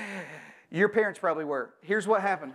[0.70, 1.70] Your parents probably were.
[1.80, 2.52] Here's what happened.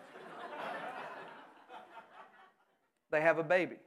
[3.09, 3.77] they have a baby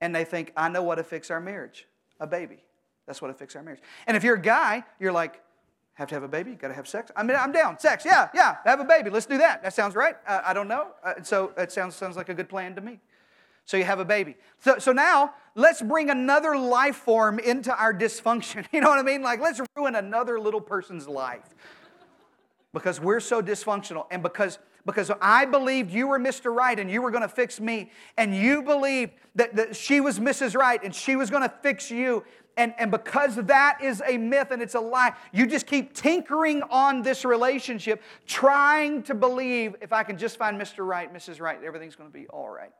[0.00, 1.86] and they think, I know what to fix our marriage
[2.20, 2.58] a baby.
[3.06, 3.80] That's what to fix our marriage.
[4.06, 5.40] And if you're a guy, you're like,
[5.94, 6.54] have to have a baby?
[6.54, 7.10] Got to have sex?
[7.16, 7.78] I mean, I'm down.
[7.78, 8.58] Sex, yeah, yeah.
[8.64, 9.10] Have a baby.
[9.10, 9.62] Let's do that.
[9.64, 10.14] That sounds right.
[10.26, 10.88] Uh, I don't know.
[11.02, 13.00] Uh, so it sounds sounds like a good plan to me.
[13.64, 14.36] So you have a baby.
[14.58, 18.64] So so now let's bring another life form into our dysfunction.
[18.72, 19.22] You know what I mean?
[19.22, 21.54] Like let's ruin another little person's life
[22.72, 26.50] because we're so dysfunctional and because because I believed you were Mr.
[26.50, 30.18] Right and you were going to fix me, and you believed that, that she was
[30.18, 30.56] Mrs.
[30.56, 32.24] Right and she was going to fix you.
[32.56, 36.62] And, and because that is a myth and it's a lie, you just keep tinkering
[36.70, 40.86] on this relationship, trying to believe if I can just find Mr.
[40.86, 41.38] Right, Mrs.
[41.38, 42.72] Right, everything's going to be all right.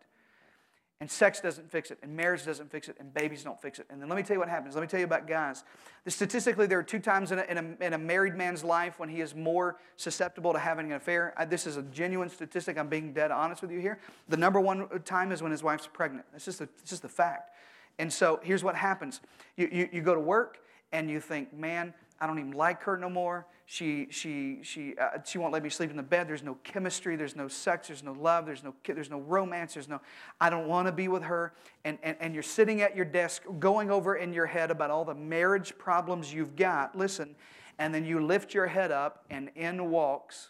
[1.00, 3.86] And sex doesn't fix it, and marriage doesn't fix it, and babies don't fix it.
[3.88, 4.74] And then let me tell you what happens.
[4.74, 5.62] Let me tell you about guys.
[6.08, 9.08] Statistically, there are two times in a, in a, in a married man's life when
[9.08, 11.34] he is more susceptible to having an affair.
[11.36, 12.76] I, this is a genuine statistic.
[12.76, 14.00] I'm being dead honest with you here.
[14.28, 16.26] The number one time is when his wife's pregnant.
[16.34, 17.52] It's just the, it's just a fact.
[18.00, 19.20] And so here's what happens
[19.56, 20.58] you, you, you go to work,
[20.90, 23.46] and you think, man, I don't even like her no more.
[23.70, 26.26] She, she, she, uh, she won't let me sleep in the bed.
[26.26, 27.16] There's no chemistry.
[27.16, 27.88] There's no sex.
[27.88, 28.46] There's no love.
[28.46, 29.74] There's no, there's no romance.
[29.74, 30.00] There's no,
[30.40, 31.52] I don't want to be with her.
[31.84, 35.04] And, and, and you're sitting at your desk going over in your head about all
[35.04, 36.96] the marriage problems you've got.
[36.96, 37.36] Listen,
[37.78, 40.48] and then you lift your head up, and in walks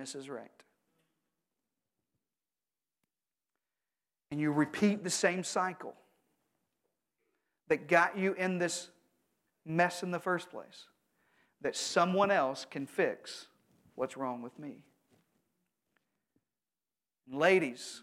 [0.00, 0.30] Mrs.
[0.30, 0.48] Right.
[4.30, 5.94] And you repeat the same cycle
[7.68, 8.88] that got you in this
[9.66, 10.86] mess in the first place
[11.62, 13.46] that someone else can fix
[13.94, 14.76] what's wrong with me.
[17.30, 18.02] Ladies,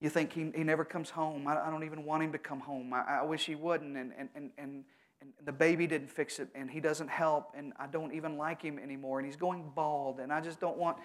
[0.00, 1.46] you think he, he never comes home.
[1.48, 2.92] I, I don't even want him to come home.
[2.92, 3.96] I, I wish he wouldn't.
[3.96, 4.84] And, and, and, and,
[5.20, 8.62] and the baby didn't fix it, and he doesn't help, and I don't even like
[8.62, 10.98] him anymore, and he's going bald, and I just don't want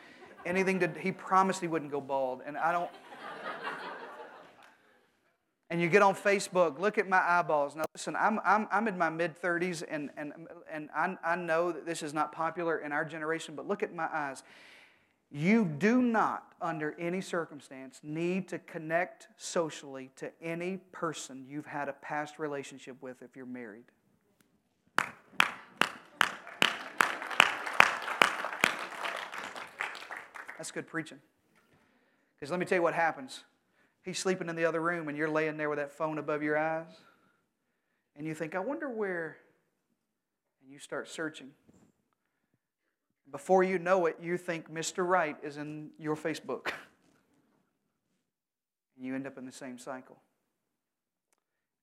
[0.45, 0.91] anything to.
[1.00, 2.89] He promised he wouldn't go bald, and I don't
[5.72, 7.78] and you get on Facebook, look at my eyeballs.
[7.78, 10.34] Now, listen, I'm, I'm, I'm in my mid 30s, and, and,
[10.70, 13.96] and I, I know that this is not popular in our generation, but look at
[13.96, 14.44] my eyes.
[15.32, 21.88] You do not, under any circumstance, need to connect socially to any person you've had
[21.88, 23.86] a past relationship with if you're married.
[30.58, 31.20] That's good preaching.
[32.38, 33.46] Because let me tell you what happens
[34.04, 36.58] He's sleeping in the other room, and you're laying there with that phone above your
[36.58, 36.88] eyes.
[38.16, 39.38] And you think, I wonder where.
[40.62, 41.52] And you start searching.
[43.32, 45.08] Before you know it, you think Mr.
[45.08, 46.72] Right is in your Facebook.
[48.98, 50.16] And you end up in the same cycle.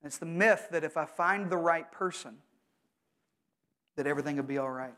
[0.00, 2.37] And it's the myth that if I find the right person,
[3.96, 4.94] that everything will be all right.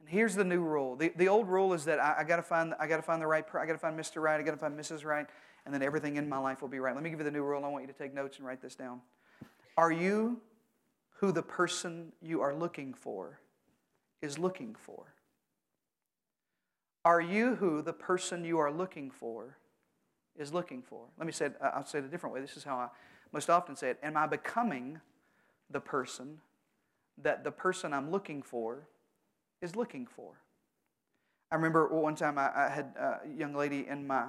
[0.00, 0.96] And here's the new rule.
[0.96, 3.44] The, the old rule is that I, I gotta find I gotta find the right
[3.54, 4.20] I gotta find Mr.
[4.20, 5.04] Right, I gotta find Mrs.
[5.04, 5.26] Right
[5.68, 6.94] and then everything in my life will be right.
[6.94, 7.62] Let me give you the new rule.
[7.62, 9.02] I want you to take notes and write this down.
[9.76, 10.40] Are you
[11.18, 13.38] who the person you are looking for
[14.22, 15.12] is looking for?
[17.04, 19.58] Are you who the person you are looking for
[20.38, 21.04] is looking for?
[21.18, 22.40] Let me say it, I'll say it a different way.
[22.40, 22.88] This is how I
[23.30, 23.98] most often say it.
[24.02, 25.02] Am I becoming
[25.68, 26.38] the person
[27.18, 28.88] that the person I'm looking for
[29.60, 30.40] is looking for?
[31.52, 34.28] I remember one time I, I had a young lady in my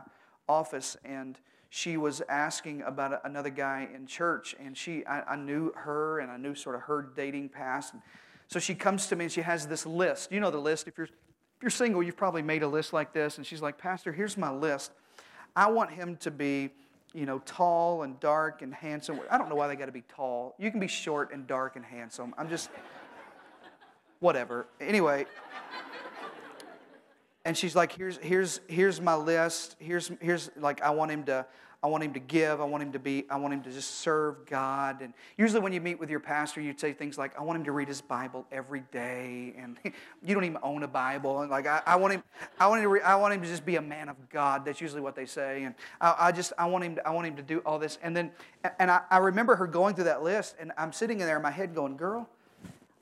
[0.49, 5.71] office and she was asking about another guy in church and she I, I, knew
[5.75, 7.93] her and i knew sort of her dating past.
[7.93, 8.01] And
[8.47, 10.31] so she comes to me and she has this list.
[10.31, 10.87] You know the list.
[10.87, 13.37] If you're if you're single you've probably made a list like this.
[13.37, 14.91] And she's like pastor here's my list.
[15.55, 16.71] I want him to be
[17.13, 19.19] you know tall and dark and handsome.
[19.29, 20.55] I don't know why they got to be tall.
[20.57, 22.33] You can be short and dark and handsome.
[22.37, 22.71] I'm just
[24.19, 24.65] whatever.
[24.81, 25.27] Anyway
[27.49, 29.75] and she's like, here's, here's, here's my list.
[29.79, 31.47] Here's, here's like, I want him to,
[31.81, 32.61] I want him to give.
[32.61, 35.01] I want him to be, I want him to just serve God.
[35.01, 37.65] And usually when you meet with your pastor, you'd say things like, I want him
[37.65, 39.55] to read his Bible every day.
[39.57, 39.79] And
[40.23, 41.41] you don't even own a Bible.
[41.41, 42.23] And like, I, I want him,
[42.59, 44.63] I want him to, re, I want him to just be a man of God.
[44.63, 45.63] That's usually what they say.
[45.63, 47.97] And I, I just, I want him to, I want him to do all this.
[48.03, 48.29] And then,
[48.77, 51.41] and I, I remember her going through that list and I'm sitting in there in
[51.41, 52.29] my head going, girl,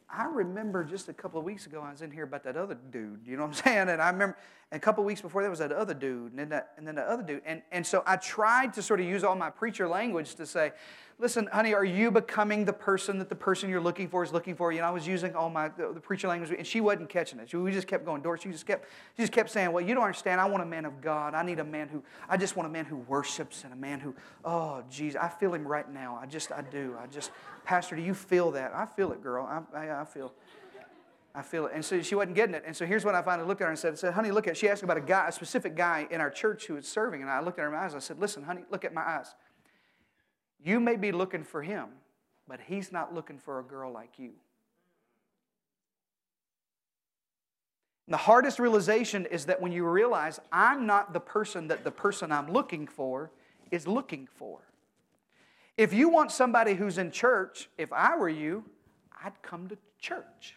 [0.10, 2.78] I remember just a couple of weeks ago, I was in here about that other
[2.92, 3.22] dude.
[3.26, 3.90] You know what I'm saying?
[3.90, 4.38] And I remember
[4.72, 6.86] and a couple of weeks before that was that other dude, and then that, and
[6.86, 7.42] then the other dude.
[7.46, 10.74] And, and so I tried to sort of use all my preacher language to say,
[11.20, 14.56] listen, honey, are you becoming the person that the person you're looking for is looking
[14.56, 14.72] for?
[14.72, 17.40] You know, I was using all my the, the preacher language, and she wasn't catching
[17.40, 17.54] it.
[17.54, 18.42] we just kept going, Doris.
[18.42, 20.40] She just kept, she just kept saying, well, you don't understand.
[20.40, 21.34] I want a man of God.
[21.34, 24.00] I need a man who, I just want a man who worships and a man
[24.00, 26.20] who, oh, geez, I feel him right now.
[26.22, 26.96] I just, I do.
[27.02, 27.32] I just,
[27.66, 28.74] Pastor, do you feel that?
[28.76, 29.46] I feel it, girl.
[29.46, 30.34] I, I, I feel
[31.36, 31.74] I feel it.
[31.76, 32.64] And so she wasn't getting it.
[32.66, 34.58] And so here's what I finally looked at her and said, said, honey, look at,
[34.58, 37.22] she asked about a guy, a specific guy in our church who was serving.
[37.22, 37.94] And I looked at her in my eyes.
[37.94, 39.36] I said, listen, honey, look at my eyes.
[40.64, 41.88] You may be looking for him,
[42.48, 44.32] but he's not looking for a girl like you.
[48.08, 51.92] And the hardest realization is that when you realize I'm not the person that the
[51.92, 53.32] person I'm looking for
[53.70, 54.60] is looking for.
[55.76, 58.64] If you want somebody who's in church, if I were you,
[59.24, 60.56] I'd come to church.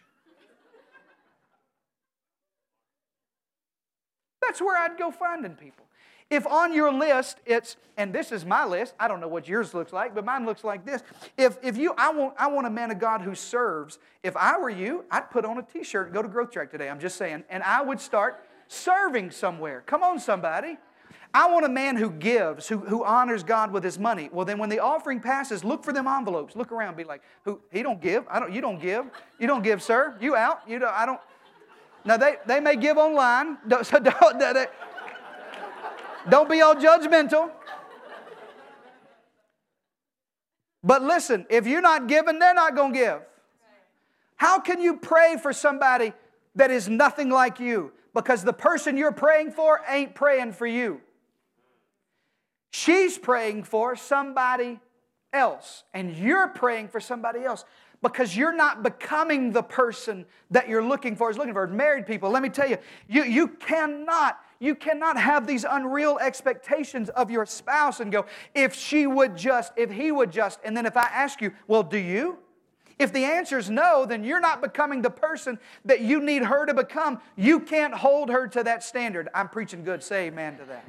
[4.41, 5.85] That's where I'd go finding people.
[6.31, 9.73] If on your list it's, and this is my list, I don't know what yours
[9.73, 11.03] looks like, but mine looks like this.
[11.37, 13.99] If, if you, I want, I want a man of God who serves.
[14.23, 16.89] If I were you, I'd put on a t-shirt and go to Growth Track today.
[16.89, 17.43] I'm just saying.
[17.49, 19.83] And I would start serving somewhere.
[19.85, 20.77] Come on, somebody.
[21.33, 24.29] I want a man who gives, who, who honors God with his money.
[24.31, 26.55] Well, then when the offering passes, look for them envelopes.
[26.55, 28.23] Look around, be like, who he don't give.
[28.29, 29.05] I don't, you don't give.
[29.37, 30.15] You don't give, sir.
[30.21, 30.61] You out.
[30.65, 31.19] You don't, I don't.
[32.05, 33.57] Now they, they may give online.
[33.83, 34.67] So don't, they,
[36.29, 37.51] don't be all judgmental.
[40.83, 43.21] But listen, if you're not giving, they're not going to give.
[44.35, 46.13] How can you pray for somebody
[46.55, 47.91] that is nothing like you?
[48.13, 51.01] Because the person you're praying for ain't praying for you.
[52.71, 54.79] She's praying for somebody
[55.33, 57.65] else, and you're praying for somebody else
[58.01, 61.67] because you're not becoming the person that you're looking for is looking for.
[61.67, 67.09] Married people, let me tell you, you, you cannot you cannot have these unreal expectations
[67.09, 70.85] of your spouse and go, if she would just, if he would just, and then
[70.85, 72.37] if I ask you, well, do you?
[72.99, 76.67] If the answer is no, then you're not becoming the person that you need her
[76.67, 77.19] to become.
[77.35, 79.27] You can't hold her to that standard.
[79.33, 80.03] I'm preaching good.
[80.03, 80.85] Say amen to that.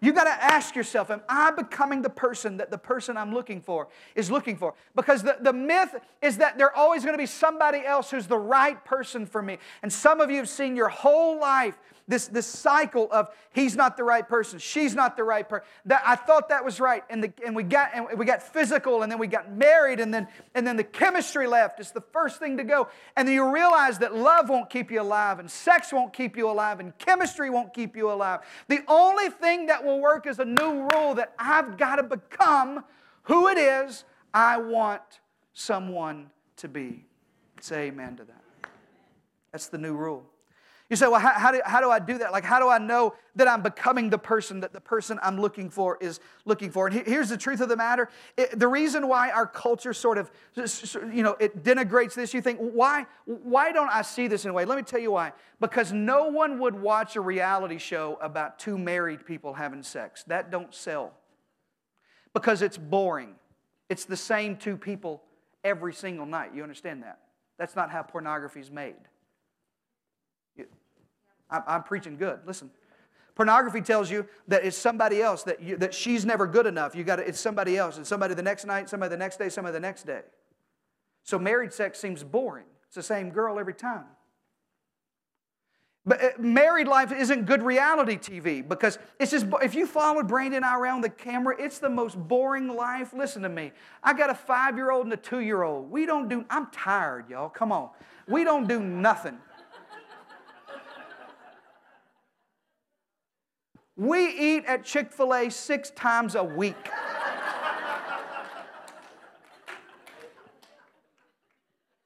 [0.00, 3.62] You got to ask yourself, am I becoming the person that the person I'm looking
[3.62, 4.74] for is looking for?
[4.94, 8.38] Because the, the myth is that there's always going to be somebody else who's the
[8.38, 9.58] right person for me.
[9.82, 13.96] And some of you have seen your whole life this, this cycle of he's not
[13.98, 15.66] the right person, she's not the right person.
[15.84, 19.02] That I thought that was right, and, the, and we got and we got physical,
[19.02, 21.78] and then we got married, and then and then the chemistry left.
[21.78, 25.02] It's the first thing to go, and then you realize that love won't keep you
[25.02, 28.40] alive, and sex won't keep you alive, and chemistry won't keep you alive.
[28.68, 32.84] The only thing that will work is a new rule that I've got to become
[33.24, 35.02] who it is I want
[35.52, 37.04] someone to be.
[37.60, 38.70] Say amen to that.
[39.52, 40.24] That's the new rule.
[40.90, 42.32] You say, well, how, how, do, how do I do that?
[42.32, 45.68] Like, how do I know that I'm becoming the person that the person I'm looking
[45.68, 46.86] for is looking for?
[46.86, 48.08] And here's the truth of the matter.
[48.38, 50.30] It, the reason why our culture sort of,
[51.12, 54.54] you know, it denigrates this, you think, why, why don't I see this in a
[54.54, 54.64] way?
[54.64, 55.32] Let me tell you why.
[55.60, 60.24] Because no one would watch a reality show about two married people having sex.
[60.24, 61.12] That don't sell.
[62.32, 63.34] Because it's boring.
[63.90, 65.22] It's the same two people
[65.64, 66.54] every single night.
[66.54, 67.18] You understand that?
[67.58, 68.94] That's not how pornography is made.
[71.50, 72.40] I'm preaching good.
[72.46, 72.70] Listen.
[73.34, 76.96] Pornography tells you that it's somebody else, that, you, that she's never good enough.
[76.96, 77.96] You got it's somebody else.
[77.96, 80.22] and somebody the next night, somebody the next day, somebody the next day.
[81.22, 82.64] So married sex seems boring.
[82.86, 84.06] It's the same girl every time.
[86.04, 90.56] But uh, married life isn't good reality TV because it's just, if you followed Brandon
[90.56, 93.12] and I around the camera, it's the most boring life.
[93.12, 93.72] Listen to me.
[94.02, 95.90] I got a five year old and a two year old.
[95.90, 97.50] We don't do, I'm tired, y'all.
[97.50, 97.90] Come on.
[98.26, 99.38] We don't do nothing.
[103.98, 106.76] We eat at Chick fil A six times a week.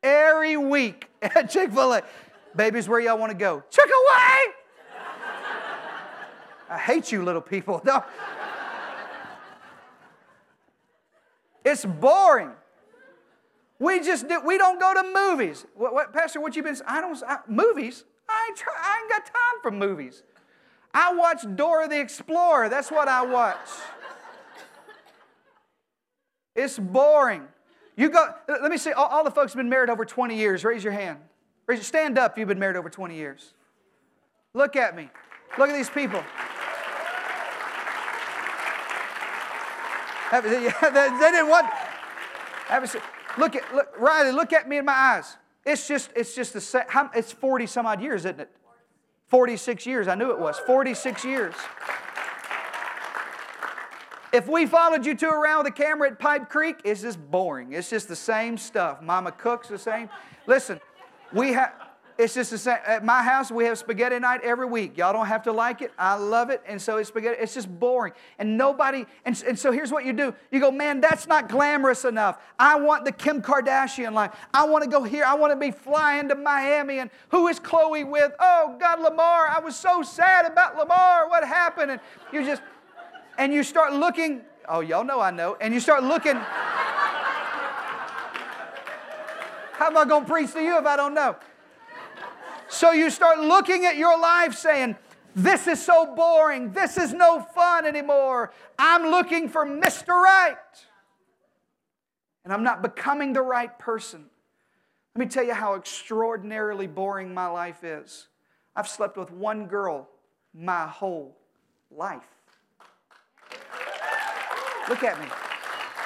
[0.02, 2.02] Every week at Chick fil A.
[2.56, 3.62] Babies, where y'all want to go?
[3.70, 4.54] Chick away!
[6.70, 7.82] I hate you, little people.
[7.84, 8.02] No.
[11.62, 12.52] It's boring.
[13.78, 15.66] We just do, we don't go to movies.
[15.74, 16.40] What, what Pastor?
[16.40, 16.76] What you been?
[16.86, 18.04] I don't I, movies.
[18.28, 20.22] I ain't, try, I ain't got time for movies.
[20.94, 22.68] I watch Dora the Explorer.
[22.68, 23.56] That's what I watch.
[26.54, 27.44] It's boring.
[27.96, 30.64] You go, let me see, all, all the folks have been married over 20 years.
[30.64, 31.18] Raise your hand.
[31.66, 33.54] Raise, stand up if you've been married over 20 years.
[34.54, 35.08] Look at me.
[35.58, 36.22] Look at these people.
[40.32, 41.66] they didn't want.
[43.36, 44.32] Look at look, Riley.
[44.32, 45.36] Look at me in my eyes.
[45.64, 46.84] It's just it's just the same.
[47.14, 48.50] It's forty some odd years, isn't it?
[49.32, 50.08] 46 years.
[50.08, 50.58] I knew it was.
[50.58, 51.54] 46 years.
[54.30, 57.72] If we followed you two around with a camera at Pipe Creek, it's just boring.
[57.72, 59.00] It's just the same stuff.
[59.00, 60.10] Mama cooks the same.
[60.46, 60.82] Listen,
[61.32, 61.72] we have.
[62.18, 62.76] It's just the same.
[62.86, 64.98] At my house, we have spaghetti night every week.
[64.98, 65.92] Y'all don't have to like it.
[65.98, 66.62] I love it.
[66.66, 67.36] And so it's spaghetti.
[67.40, 68.12] It's just boring.
[68.38, 70.34] And nobody, and, and so here's what you do.
[70.50, 72.38] You go, man, that's not glamorous enough.
[72.58, 74.34] I want the Kim Kardashian life.
[74.52, 75.24] I want to go here.
[75.24, 76.98] I want to be flying to Miami.
[76.98, 78.32] And who is Khloé with?
[78.38, 79.48] Oh, God, Lamar.
[79.48, 81.28] I was so sad about Lamar.
[81.28, 81.92] What happened?
[81.92, 82.00] And
[82.32, 82.62] you just,
[83.38, 84.42] and you start looking.
[84.68, 85.56] Oh, y'all know I know.
[85.60, 86.36] And you start looking.
[89.72, 91.34] How am I going to preach to you if I don't know?
[92.72, 94.96] So you start looking at your life saying,
[95.36, 96.72] This is so boring.
[96.72, 98.50] This is no fun anymore.
[98.78, 100.08] I'm looking for Mr.
[100.08, 100.56] Right.
[102.44, 104.24] And I'm not becoming the right person.
[105.14, 108.28] Let me tell you how extraordinarily boring my life is.
[108.74, 110.08] I've slept with one girl
[110.54, 111.36] my whole
[111.90, 112.24] life.
[114.88, 115.26] Look at me.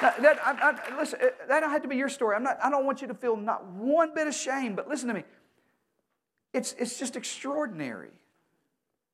[0.01, 2.35] Now, that, I, I, listen, uh, that don't have to be your story.
[2.35, 5.07] I'm not, I don't want you to feel not one bit of shame, but listen
[5.07, 5.23] to me.
[6.57, 8.09] It's, it's just extraordinary.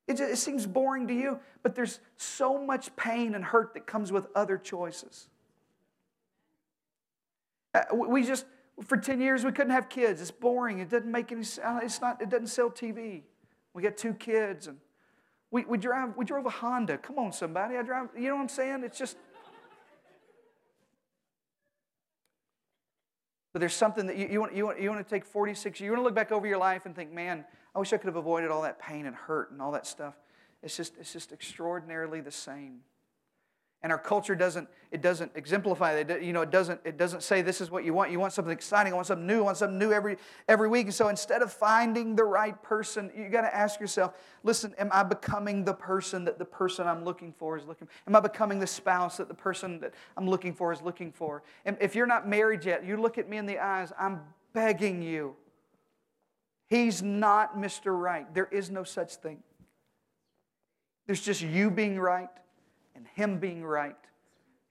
[0.08, 3.86] It, just, it seems boring to you, but there's so much pain and hurt that
[3.86, 5.27] comes with other choices.
[7.73, 8.45] Uh, we just,
[8.86, 10.21] for 10 years, we couldn't have kids.
[10.21, 10.79] It's boring.
[10.79, 11.82] It doesn't make any sense.
[11.84, 13.23] It's not, it doesn't sell TV.
[13.73, 14.77] We got two kids and
[15.51, 16.97] we, we, drive, we drove a Honda.
[16.97, 17.75] Come on, somebody.
[17.75, 18.84] I drive, you know what I'm saying?
[18.86, 19.17] It's just,
[23.54, 25.92] But there's something that you, you, want, you, want, you want to take 46 you
[25.92, 28.16] want to look back over your life and think, man, I wish I could have
[28.16, 30.16] avoided all that pain and hurt and all that stuff.
[30.63, 32.80] It's just, it's just extraordinarily the same
[33.84, 36.24] and our culture doesn't it doesn't exemplify that.
[36.24, 38.12] You know it doesn't it doesn't say this is what you want.
[38.12, 38.93] You want something exciting.
[38.93, 39.39] I want something new.
[39.39, 40.17] I want something new every
[40.48, 40.86] every week.
[40.86, 44.89] And so instead of finding the right person you got to ask yourself listen am
[44.93, 47.93] i becoming the person that the person i'm looking for is looking for?
[48.08, 51.43] am i becoming the spouse that the person that i'm looking for is looking for?
[51.65, 54.22] And if you're not married yet you look at me in the eyes i'm
[54.54, 55.36] begging you.
[56.69, 58.34] He's not mr right.
[58.34, 59.43] There is no such thing.
[61.06, 62.30] There's just you being right
[62.95, 63.95] and Him being right,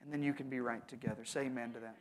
[0.03, 1.25] and then you can be right together.
[1.25, 1.97] Say amen to that.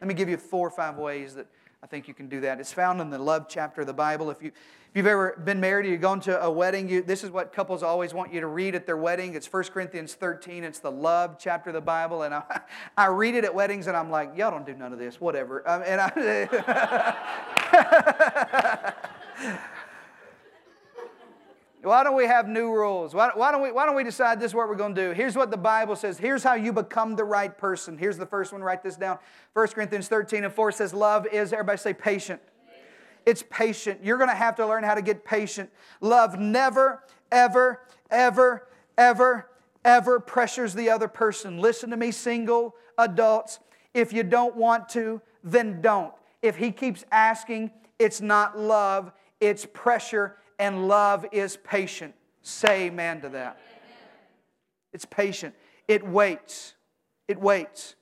[0.00, 1.46] Let me give you four or five ways that
[1.82, 2.60] I think you can do that.
[2.60, 4.30] It's found in the love chapter of the Bible.
[4.30, 4.54] If, you, if
[4.94, 7.82] you've ever been married or you've gone to a wedding, you, this is what couples
[7.82, 9.34] always want you to read at their wedding.
[9.34, 10.62] It's 1 Corinthians 13.
[10.62, 12.22] It's the love chapter of the Bible.
[12.22, 12.60] And I,
[12.96, 15.68] I read it at weddings and I'm like, y'all don't do none of this, whatever.
[15.68, 17.28] Um, and I.
[21.82, 23.12] Why don't we have new rules?
[23.12, 25.10] Why, why, don't we, why don't we decide this is what we're going to do?
[25.10, 26.16] Here's what the Bible says.
[26.16, 27.98] Here's how you become the right person.
[27.98, 28.62] Here's the first one.
[28.62, 29.18] Write this down.
[29.54, 32.40] 1 Corinthians 13 and 4 says, Love is, everybody say, patient.
[33.26, 34.00] It's patient.
[34.02, 35.70] You're going to have to learn how to get patient.
[36.00, 39.48] Love never, ever, ever, ever,
[39.84, 41.58] ever pressures the other person.
[41.58, 43.58] Listen to me, single adults.
[43.92, 46.14] If you don't want to, then don't.
[46.42, 52.14] If he keeps asking, it's not love, it's pressure and love is patient.
[52.40, 53.60] Say amen to that.
[54.92, 55.56] It's patient.
[55.88, 56.74] It waits.
[57.26, 57.96] It waits.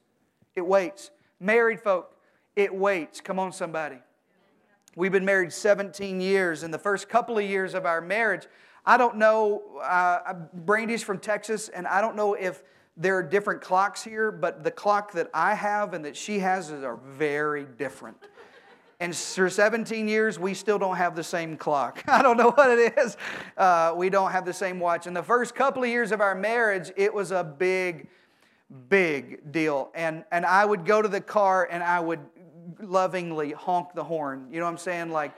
[0.54, 1.10] It waits.
[1.40, 2.14] Married folk,
[2.54, 3.22] it waits.
[3.22, 3.96] Come on, somebody.
[4.94, 6.62] We've been married 17 years.
[6.62, 8.46] In the first couple of years of our marriage,
[8.84, 12.62] I don't know, uh, Brandy's from Texas, and I don't know if
[12.94, 16.70] there are different clocks here, but the clock that I have and that she has
[16.70, 18.18] are very different.
[19.00, 22.04] And for 17 years, we still don't have the same clock.
[22.08, 23.16] I don't know what it is.
[23.56, 25.06] Uh, we don't have the same watch.
[25.06, 28.08] In the first couple of years of our marriage, it was a big,
[28.90, 29.90] big deal.
[29.94, 32.20] And, and I would go to the car and I would
[32.78, 34.48] lovingly honk the horn.
[34.52, 35.10] You know what I'm saying?
[35.10, 35.32] Like,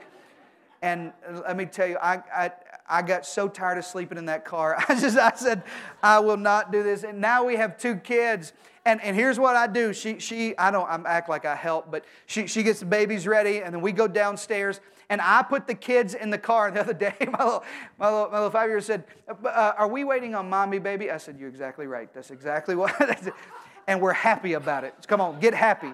[0.81, 2.51] and let me tell you, I, I,
[2.89, 4.75] I got so tired of sleeping in that car.
[4.89, 5.63] I just, I said,
[6.03, 7.03] I will not do this.
[7.03, 8.51] And now we have two kids
[8.85, 9.93] and, and here's what I do.
[9.93, 13.25] She, she, I don't I act like I help, but she, she gets the babies
[13.25, 16.67] ready, and then we go downstairs, and I put the kids in the car.
[16.67, 17.63] And The other day, my little,
[17.97, 21.11] my little, my little five year old said, uh, Are we waiting on mommy, baby?
[21.11, 22.13] I said, You're exactly right.
[22.13, 22.93] That's exactly what.
[23.87, 24.93] and we're happy about it.
[25.07, 25.93] Come on, get happy.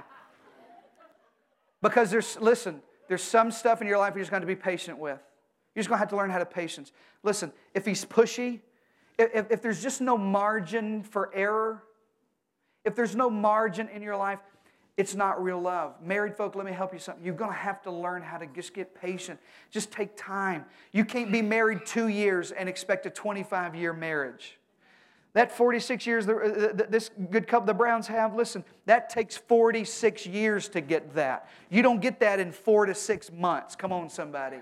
[1.82, 4.97] Because there's, listen, there's some stuff in your life you're just going to be patient
[4.97, 5.19] with.
[5.75, 6.91] You're just going to have to learn how to patience.
[7.23, 8.60] Listen, if he's pushy,
[9.17, 11.84] if, if there's just no margin for error,
[12.86, 14.39] if there's no margin in your life,
[14.98, 15.94] it's not real love.
[16.04, 17.24] Married folk, let me help you something.
[17.24, 19.39] You're going to have to learn how to just get patient.
[19.72, 20.65] Just take time.
[20.92, 24.58] You can't be married two years and expect a 25 year marriage.
[25.34, 30.68] That 46 years uh, this good couple the Browns have, listen, that takes 46 years
[30.70, 31.48] to get that.
[31.70, 33.76] You don't get that in four to six months.
[33.76, 34.58] Come on, somebody.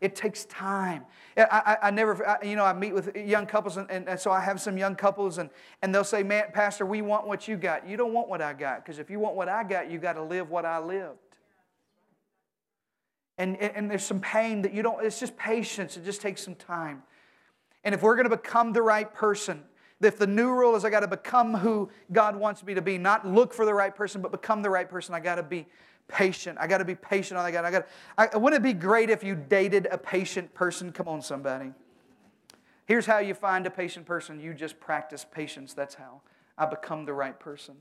[0.00, 1.04] It takes time.
[1.36, 4.30] I, I, I never, I, you know, I meet with young couples, and, and, so
[4.30, 5.50] I have some young couples, and,
[5.82, 7.88] and they'll say, Man, Pastor, we want what you got.
[7.88, 10.14] You don't want what I got, because if you want what I got, you got
[10.14, 11.18] to live what I lived.
[13.38, 15.96] And, and there's some pain that you don't, it's just patience.
[15.96, 17.04] It just takes some time.
[17.84, 19.62] And if we're going to become the right person,
[20.00, 22.98] if the new rule is I got to become who God wants me to be,
[22.98, 25.66] not look for the right person, but become the right person, I got to be
[26.08, 26.58] patient.
[26.60, 27.66] I got to be patient on that guy.
[27.66, 27.86] I got.
[28.16, 30.90] I, wouldn't it be great if you dated a patient person?
[30.90, 31.72] Come on, somebody.
[32.86, 34.40] Here's how you find a patient person.
[34.40, 35.74] You just practice patience.
[35.74, 36.22] That's how
[36.56, 37.76] I become the right person.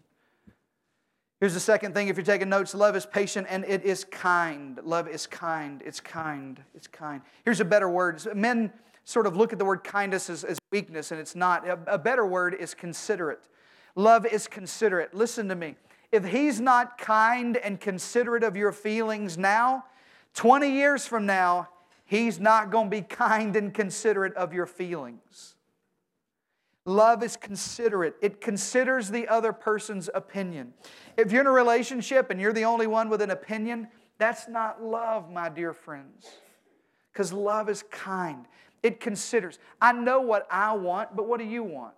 [1.40, 2.08] Here's the second thing.
[2.08, 4.80] If you're taking notes, love is patient and it is kind.
[4.84, 5.84] Love is kind.
[5.86, 6.62] It's kind.
[6.74, 7.22] It's kind.
[7.46, 8.22] Here's a better word.
[8.36, 8.74] Men
[9.06, 11.68] sort of look at the word kindness as, as weakness, and it's not.
[11.68, 13.48] A, a better word is considerate.
[13.96, 15.14] Love is considerate.
[15.14, 15.76] Listen to me.
[16.12, 19.86] If he's not kind and considerate of your feelings now,
[20.34, 21.70] 20 years from now,
[22.06, 25.56] he's not going to be kind and considerate of your feelings.
[26.86, 28.16] Love is considerate.
[28.22, 30.74] It considers the other person's opinion.
[31.18, 34.82] If you're in a relationship and you're the only one with an opinion, that's not
[34.82, 36.28] love, my dear friends.
[37.12, 38.46] Because love is kind.
[38.84, 39.60] It considers.
[39.82, 41.94] I know what I want, but what do you want?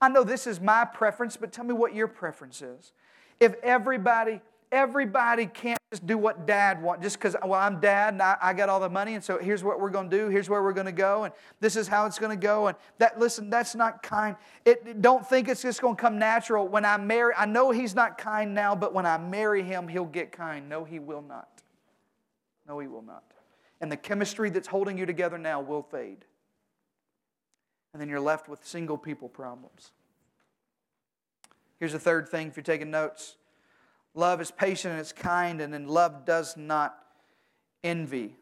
[0.00, 2.92] I know this is my preference, but tell me what your preference is.
[3.40, 4.40] If everybody
[4.72, 8.52] everybody can't just do what dad wants just because well i'm dad and I, I,
[8.52, 10.72] got all the money and so here's what we're going to do here's where we're
[10.72, 13.74] going to go and this is how it's going to go and that listen that's
[13.74, 14.36] not kind.
[14.64, 16.66] It, don't think it's just going to come natural.
[16.66, 20.04] When i marry i know he's not kind now but when i marry him he'll
[20.04, 20.68] get kind.
[20.68, 21.62] No he will not.
[22.66, 23.22] No he will not.
[23.80, 26.24] And the chemistry that's holding you together now will fade.
[27.92, 29.92] And then you're left with single people problems
[31.78, 33.36] here's the third thing if you're taking notes
[34.16, 36.98] Love is patient and it's kind, and then love does not
[37.84, 38.34] envy.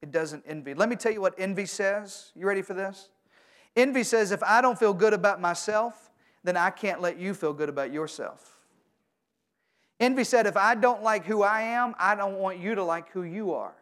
[0.00, 0.72] It doesn't envy.
[0.72, 2.30] Let me tell you what envy says.
[2.36, 3.08] You ready for this?
[3.76, 6.12] Envy says, if I don't feel good about myself,
[6.44, 8.58] then I can't let you feel good about yourself.
[9.98, 13.10] Envy said, if I don't like who I am, I don't want you to like
[13.10, 13.74] who you are.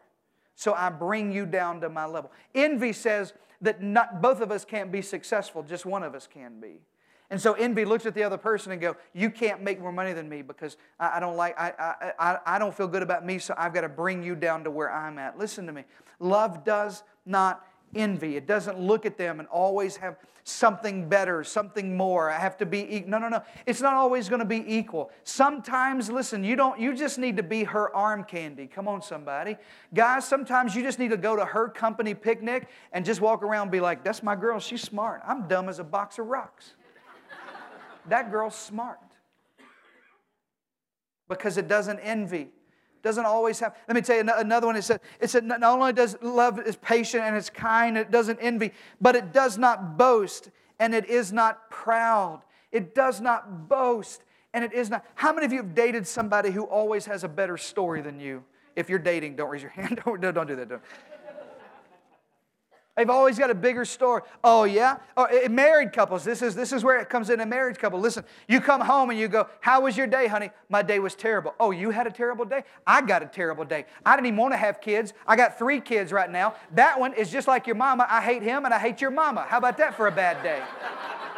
[0.55, 2.31] So I bring you down to my level.
[2.55, 6.59] Envy says that not, both of us can't be successful, just one of us can
[6.59, 6.79] be.
[7.29, 10.13] And so envy looks at the other person and go, "You can't make more money
[10.13, 13.39] than me because I, I don't like I, I, I don't feel good about me,
[13.39, 15.83] so I've got to bring you down to where I'm at." Listen to me.
[16.19, 17.65] Love does not
[17.95, 18.35] envy.
[18.35, 22.29] It doesn't look at them and always have something better, something more.
[22.29, 23.09] I have to be equal.
[23.11, 23.43] No, no, no.
[23.65, 25.09] It's not always going to be equal.
[25.23, 28.67] Sometimes, listen, you don't you just need to be her arm candy.
[28.67, 29.57] Come on, somebody.
[29.93, 33.63] Guys, sometimes you just need to go to her company picnic and just walk around
[33.63, 34.59] and be like, that's my girl.
[34.59, 35.21] She's smart.
[35.25, 36.73] I'm dumb as a box of rocks
[38.09, 38.99] that girl's smart.
[41.29, 42.49] Because it doesn't envy.
[43.01, 43.75] Doesn't always have.
[43.87, 44.75] Let me tell you another one.
[44.77, 48.39] It said, it said not only does love is patient and it's kind, it doesn't
[48.39, 50.49] envy, but it does not boast
[50.79, 52.41] and it is not proud.
[52.71, 54.23] It does not boast
[54.53, 55.05] and it is not.
[55.15, 58.43] How many of you have dated somebody who always has a better story than you?
[58.75, 60.01] If you're dating, don't raise your hand.
[60.05, 60.69] Don't, don't do that.
[60.69, 60.81] Don't.
[62.95, 64.21] They've always got a bigger story.
[64.43, 64.97] Oh, yeah?
[65.17, 67.99] Oh, married couples, this is, this is where it comes in a marriage couple.
[67.99, 70.51] Listen, you come home and you go, How was your day, honey?
[70.69, 71.55] My day was terrible.
[71.59, 72.63] Oh, you had a terrible day?
[72.85, 73.85] I got a terrible day.
[74.05, 75.13] I didn't even want to have kids.
[75.25, 76.53] I got three kids right now.
[76.75, 78.05] That one is just like your mama.
[78.07, 79.45] I hate him and I hate your mama.
[79.49, 80.61] How about that for a bad day?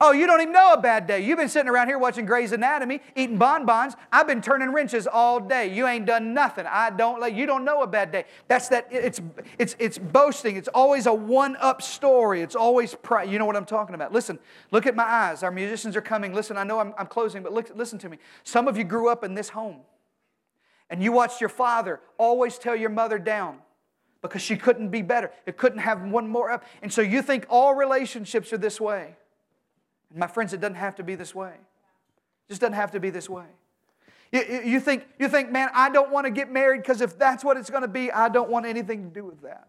[0.00, 1.24] Oh, you don't even know a bad day.
[1.24, 3.94] You've been sitting around here watching Grey's Anatomy, eating bonbons.
[4.10, 5.72] I've been turning wrenches all day.
[5.72, 6.66] You ain't done nothing.
[6.66, 8.24] I don't let you don't know a bad day.
[8.48, 9.20] That's that it's
[9.56, 10.56] it's it's boasting.
[10.56, 12.42] It's always a one-up story.
[12.42, 13.30] It's always pride.
[13.30, 14.12] You know what I'm talking about.
[14.12, 14.40] Listen,
[14.72, 15.44] look at my eyes.
[15.44, 16.34] Our musicians are coming.
[16.34, 18.18] Listen, I know I'm, I'm closing, but look, listen to me.
[18.42, 19.76] Some of you grew up in this home.
[20.90, 23.58] And you watched your father always tell your mother down
[24.22, 25.30] because she couldn't be better.
[25.46, 26.64] It couldn't have one more up.
[26.82, 29.16] And so you think all relationships are this way.
[30.14, 31.52] My friends, it doesn't have to be this way.
[31.52, 33.46] It just doesn't have to be this way.
[34.32, 37.44] You, you, think, you think, man, I don't want to get married because if that's
[37.44, 39.68] what it's going to be, I don't want anything to do with that.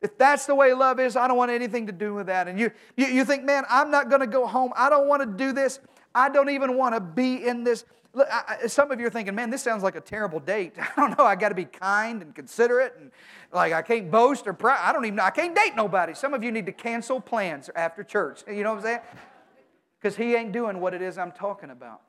[0.00, 2.46] If that's the way love is, I don't want anything to do with that.
[2.46, 4.72] And you, you, you think, man, I'm not going to go home.
[4.76, 5.80] I don't want to do this.
[6.14, 7.84] I don't even want to be in this.
[8.12, 10.74] Look, I, some of you are thinking, man, this sounds like a terrible date.
[10.78, 11.24] I don't know.
[11.24, 13.10] I got to be kind and considerate, and
[13.52, 14.78] like I can't boast or proud.
[14.80, 15.18] I don't even.
[15.20, 16.14] I can't date nobody.
[16.14, 18.44] Some of you need to cancel plans after church.
[18.48, 19.00] You know what I'm saying?
[20.04, 22.02] Because he ain't doing what it is I'm talking about.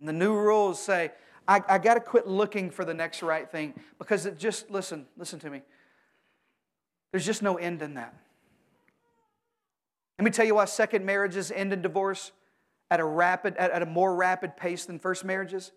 [0.00, 1.12] And the new rules say,
[1.46, 5.06] I, I got to quit looking for the next right thing because it just, listen,
[5.16, 5.62] listen to me.
[7.12, 8.12] There's just no end in that.
[10.18, 12.32] Let me tell you why second marriages end in divorce
[12.90, 15.70] at a rapid, at, at a more rapid pace than first marriages.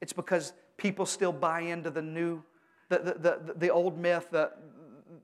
[0.00, 2.42] It's because people still buy into the new,
[2.88, 4.50] the, the, the, the old myth, the,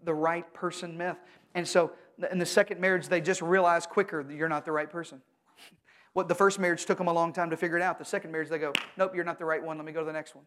[0.04, 1.16] the right person myth.
[1.56, 1.90] And so
[2.30, 5.20] in the second marriage, they just realize quicker that you're not the right person.
[6.14, 7.98] What the first marriage took them a long time to figure it out.
[7.98, 9.78] The second marriage, they go, nope, you're not the right one.
[9.78, 10.44] Let me go to the next one.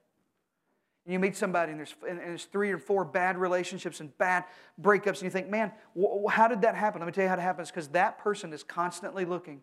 [1.05, 4.43] And you meet somebody, and there's, and there's three or four bad relationships and bad
[4.79, 6.99] breakups, and you think, man, wh- how did that happen?
[6.99, 9.61] Let me tell you how it happens because that person is constantly looking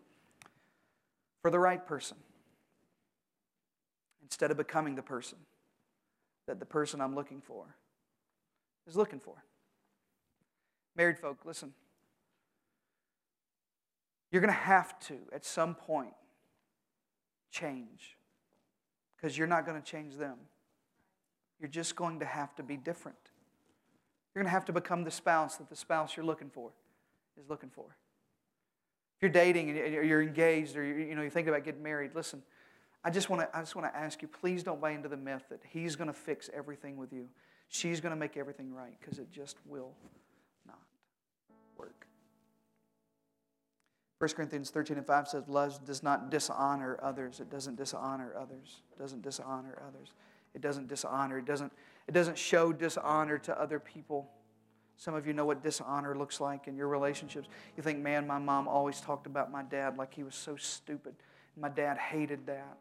[1.41, 2.17] for the right person
[4.23, 5.37] instead of becoming the person
[6.47, 7.77] that the person I'm looking for
[8.87, 9.43] is looking for.
[10.95, 11.73] Married folk, listen.
[14.33, 16.15] You're going to have to, at some point,
[17.51, 18.17] change
[19.15, 20.37] because you're not going to change them.
[21.59, 23.17] You're just going to have to be different.
[24.33, 26.71] You're going to have to become the spouse that the spouse you're looking for
[27.39, 27.85] is looking for.
[29.17, 32.41] If you're dating and you're engaged or you know you think about getting married, listen.
[33.05, 35.17] I just want to I just want to ask you, please don't buy into the
[35.17, 37.29] myth that he's going to fix everything with you.
[37.67, 39.91] She's going to make everything right because it just will
[44.23, 47.41] 1 Corinthians 13 and 5 says, Love does not dishonor others.
[47.41, 48.79] It doesn't dishonor others.
[48.95, 50.13] It doesn't dishonor others.
[50.55, 51.39] It doesn't dishonor.
[51.39, 51.73] It doesn't,
[52.07, 54.29] it doesn't show dishonor to other people.
[54.95, 57.49] Some of you know what dishonor looks like in your relationships.
[57.75, 61.15] You think, man, my mom always talked about my dad like he was so stupid.
[61.57, 62.77] My dad hated that.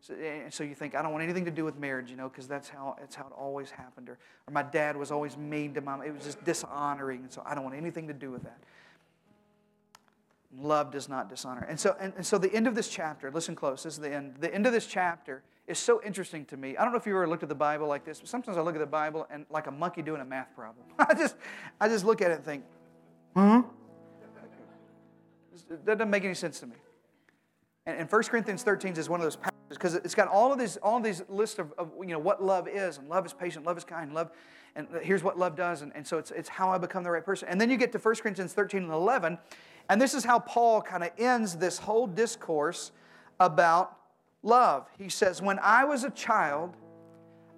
[0.00, 2.28] So, and so you think, I don't want anything to do with marriage, you know,
[2.28, 4.08] because that's how, that's how it always happened.
[4.08, 4.18] Or,
[4.48, 6.02] or my dad was always mean to mom.
[6.02, 7.20] It was just dishonoring.
[7.20, 8.58] And so I don't want anything to do with that.
[10.56, 11.64] Love does not dishonor.
[11.68, 14.12] And so, and, and so the end of this chapter, listen close, this is the
[14.12, 14.36] end.
[14.40, 16.76] The end of this chapter is so interesting to me.
[16.76, 18.60] I don't know if you ever looked at the Bible like this, but sometimes I
[18.60, 20.84] look at the Bible and like a monkey doing a math problem.
[20.98, 21.36] I just,
[21.80, 22.64] I just look at it and think,
[23.36, 23.62] huh?
[25.84, 26.74] That doesn't make any sense to me.
[27.86, 30.58] And, and 1 Corinthians 13 is one of those passages because it's got all of
[30.58, 33.32] these, all of these lists of, of, you know, what love is, and love is
[33.32, 34.32] patient, love is kind, love,
[34.74, 37.24] and here's what love does, and, and so it's, it's how I become the right
[37.24, 37.48] person.
[37.48, 39.38] And then you get to 1 Corinthians 13 and 11,
[39.90, 42.92] and this is how Paul kind of ends this whole discourse
[43.40, 43.96] about
[44.44, 44.88] love.
[44.96, 46.76] He says, When I was a child,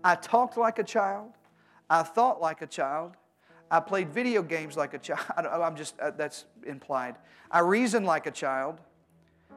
[0.03, 1.33] I talked like a child,
[1.91, 3.13] I thought like a child,
[3.71, 5.21] I played video games like a child.
[5.37, 7.17] I'm just, uh, that's implied.
[7.51, 8.81] I reasoned like a child.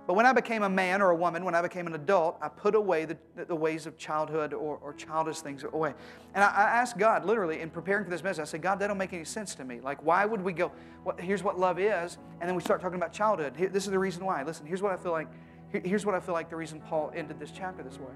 [0.08, 2.48] But when I became a man or a woman, when I became an adult, I
[2.48, 5.96] put away the, the ways of childhood or, or childish things away.
[6.36, 8.88] And I, I, asked God, literally, in preparing for this message, I said, God, that
[8.88, 9.80] don't make any sense to me.
[9.82, 10.72] Like, why would we go,
[11.04, 13.56] well, here's what love is, and then we start talking about childhood.
[13.58, 14.44] Here, this is the reason why.
[14.44, 15.28] Listen, here's what I feel like.
[15.72, 18.14] Here, here's what I feel like the reason Paul ended this chapter this way.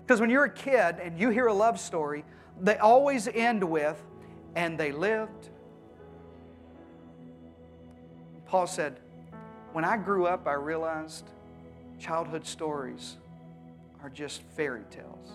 [0.00, 2.24] Because when you're a kid and you hear a love story,
[2.60, 4.02] they always end with,
[4.56, 5.50] and they lived.
[8.46, 8.98] Paul said,
[9.72, 11.24] when I grew up, I realized
[11.98, 13.16] childhood stories
[14.02, 15.28] are just fairy tales.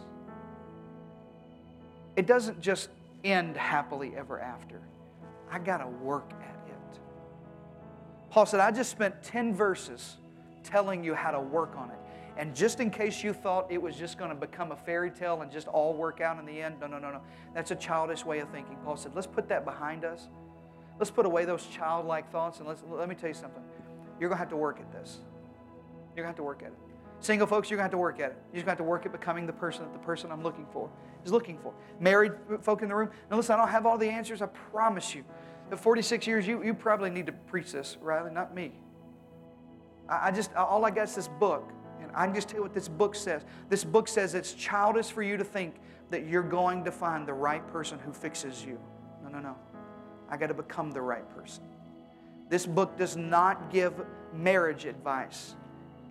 [2.16, 2.90] It doesn't just
[3.24, 4.82] end happily ever after.
[5.52, 7.00] I got to work at it.
[8.30, 10.18] Paul said, I just spent 10 verses
[10.64, 11.98] telling you how to work on it.
[12.38, 15.42] And just in case you thought it was just going to become a fairy tale
[15.42, 17.22] and just all work out in the end, no, no, no, no.
[17.54, 18.76] That's a childish way of thinking.
[18.84, 20.28] Paul said, let's put that behind us.
[21.00, 23.64] Let's put away those childlike thoughts and let's, let me tell you something.
[24.20, 25.20] You're going to have to work at this.
[26.16, 26.78] You're going to have to work at it.
[27.20, 28.38] Single folks, you're going to have to work at it.
[28.54, 30.66] You're going to have to work at becoming the person that the person I'm looking
[30.72, 30.90] for
[31.26, 31.74] is looking for.
[32.00, 34.42] Married folk in the room, now listen, I don't have all the answers.
[34.42, 35.24] I promise you.
[35.70, 38.74] The 46 years, you, you probably need to preach this, Riley, not me.
[40.08, 41.72] I, I just, all I got is this book.
[42.02, 43.44] And I can just tell you what this book says.
[43.70, 45.76] This book says it's childish for you to think
[46.12, 48.80] that you're going to find the right person who fixes you.
[49.24, 49.56] No, no, no.
[50.30, 51.64] I got to become the right person.
[52.50, 53.94] This book does not give
[54.34, 55.56] marriage advice,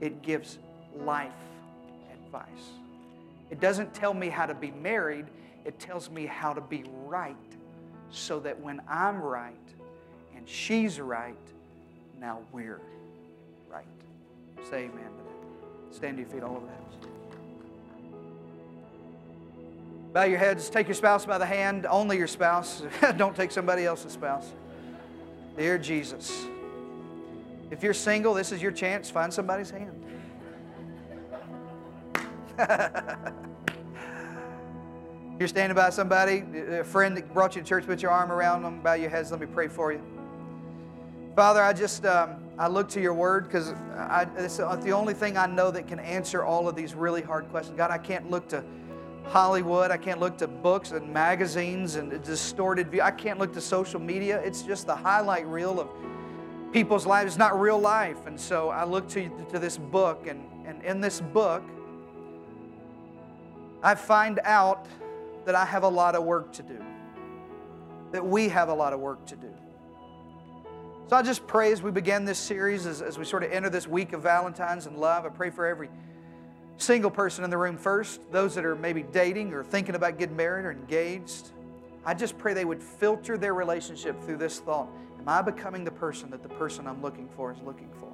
[0.01, 0.59] it gives
[0.97, 1.33] life
[2.13, 2.49] advice.
[3.51, 5.27] It doesn't tell me how to be married,
[5.65, 7.37] it tells me how to be right
[8.11, 9.55] so that when I'm right
[10.37, 11.37] and she's right,
[12.21, 12.81] now we're
[13.71, 13.85] right.
[14.71, 15.95] Say amen to that.
[15.95, 16.81] Stand to your feet all over the house.
[20.13, 22.83] Bow your heads, take your spouse by the hand, only your spouse.
[23.17, 24.53] Don't take somebody else's spouse.
[25.57, 26.47] Dear Jesus,
[27.71, 29.09] if you're single, this is your chance.
[29.09, 30.05] Find somebody's hand.
[35.39, 38.63] you're standing by somebody, a friend that brought you to church, put your arm around
[38.63, 40.03] them, bow your heads, let me pray for you.
[41.37, 43.75] Father, I just um, I look to your word because
[44.37, 47.77] it's the only thing I know that can answer all of these really hard questions.
[47.77, 48.65] God, I can't look to
[49.27, 49.91] Hollywood.
[49.91, 53.03] I can't look to books and magazines and distorted view.
[53.03, 54.41] I can't look to social media.
[54.41, 55.89] It's just the highlight reel of
[56.73, 57.33] people's lives.
[57.33, 58.27] It's not real life.
[58.27, 61.63] And so I look to, to this book, and, and in this book,
[63.83, 64.87] I find out
[65.45, 66.83] that I have a lot of work to do,
[68.13, 69.51] that we have a lot of work to do.
[71.09, 73.69] So I just pray as we begin this series, as, as we sort of enter
[73.69, 75.91] this week of Valentine's and love, I pray for every
[76.77, 80.37] single person in the room first, those that are maybe dating or thinking about getting
[80.37, 81.51] married or engaged.
[82.05, 84.89] I just pray they would filter their relationship through this thought
[85.25, 88.13] Am I becoming the person that the person I'm looking for is looking for?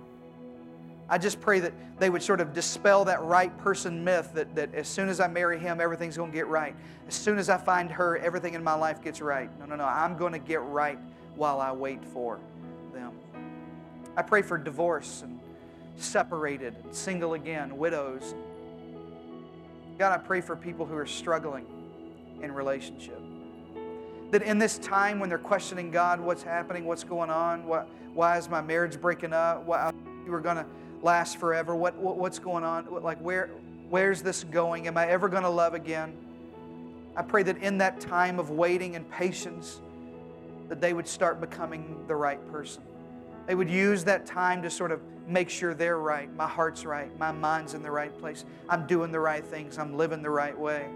[1.08, 4.72] I just pray that they would sort of dispel that right person myth that, that
[4.76, 6.72] as soon as I marry him, everything's going to get right.
[7.08, 9.50] As soon as I find her, everything in my life gets right.
[9.58, 9.86] No, no, no.
[9.86, 11.00] I'm going to get right
[11.34, 12.38] while I wait for
[12.94, 13.10] them.
[14.16, 15.40] I pray for divorce and
[15.96, 18.36] separated, single again, widows,
[20.00, 21.66] God, I pray for people who are struggling
[22.40, 23.20] in relationship.
[24.30, 28.38] That in this time when they're questioning God, what's happening, what's going on, what, why
[28.38, 29.92] is my marriage breaking up, why
[30.24, 30.64] you were going to
[31.02, 33.50] last forever, what, what, what's going on, like where,
[33.90, 36.16] where's this going, am I ever going to love again?
[37.14, 39.82] I pray that in that time of waiting and patience,
[40.70, 42.82] that they would start becoming the right person.
[43.50, 47.10] They would use that time to sort of make sure they're right, my heart's right,
[47.18, 50.56] my mind's in the right place, I'm doing the right things, I'm living the right
[50.56, 50.88] way.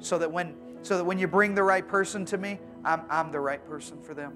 [0.00, 3.30] So that when, so that when you bring the right person to me, I'm, I'm
[3.30, 4.32] the right person for them.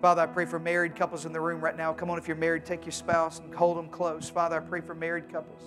[0.00, 1.92] Father, I pray for married couples in the room right now.
[1.92, 4.30] Come on, if you're married, take your spouse and hold them close.
[4.30, 5.62] Father, I pray for married couples.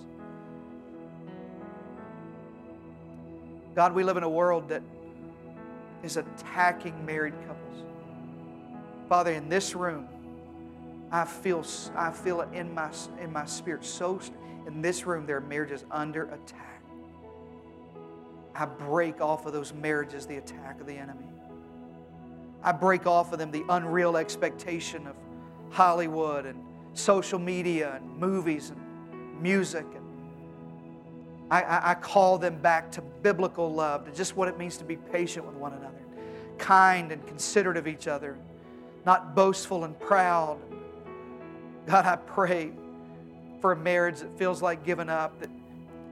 [3.74, 4.82] God, we live in a world that
[6.02, 7.59] is attacking married couples.
[9.10, 10.06] Father, in this room,
[11.10, 11.64] I feel,
[11.96, 14.20] I feel it in my, in my spirit so
[14.68, 16.80] in this room there are marriages under attack.
[18.54, 21.26] I break off of those marriages the attack of the enemy.
[22.62, 25.16] I break off of them the unreal expectation of
[25.70, 29.86] Hollywood and social media and movies and music.
[29.92, 30.04] And
[31.50, 34.84] I, I, I call them back to biblical love, to just what it means to
[34.84, 35.98] be patient with one another,
[36.58, 38.38] kind and considerate of each other,
[39.04, 40.58] not boastful and proud.
[41.86, 42.72] God, I pray
[43.60, 45.50] for a marriage that feels like giving up, that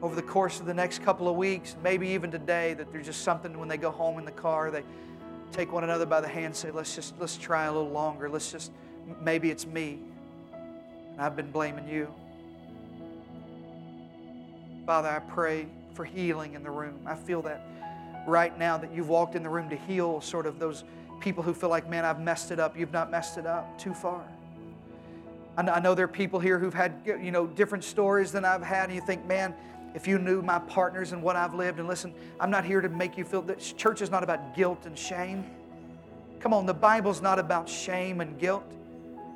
[0.02, 3.22] over the course of the next couple of weeks, maybe even today, that there's just
[3.22, 4.82] something when they go home in the car, they
[5.52, 8.28] take one another by the hand and say, let's just let's try a little longer.
[8.28, 8.70] Let's just
[9.22, 9.98] maybe it's me.
[11.12, 12.12] And I've been blaming you.
[14.86, 17.00] Father, I pray for healing in the room.
[17.06, 17.66] I feel that
[18.26, 20.84] right now that you've walked in the room to heal sort of those
[21.20, 22.76] people who feel like, man, I've messed it up.
[22.76, 24.24] You've not messed it up too far.
[25.56, 28.84] I know there are people here who've had you know different stories than I've had,
[28.84, 29.54] and you think, man,
[29.92, 32.88] if you knew my partners and what I've lived, and listen, I'm not here to
[32.88, 35.44] make you feel that church is not about guilt and shame.
[36.38, 38.70] Come on, the Bible's not about shame and guilt,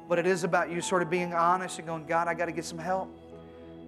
[0.08, 2.52] but it is about you sort of being honest and going, God, I got to
[2.52, 3.12] get some help.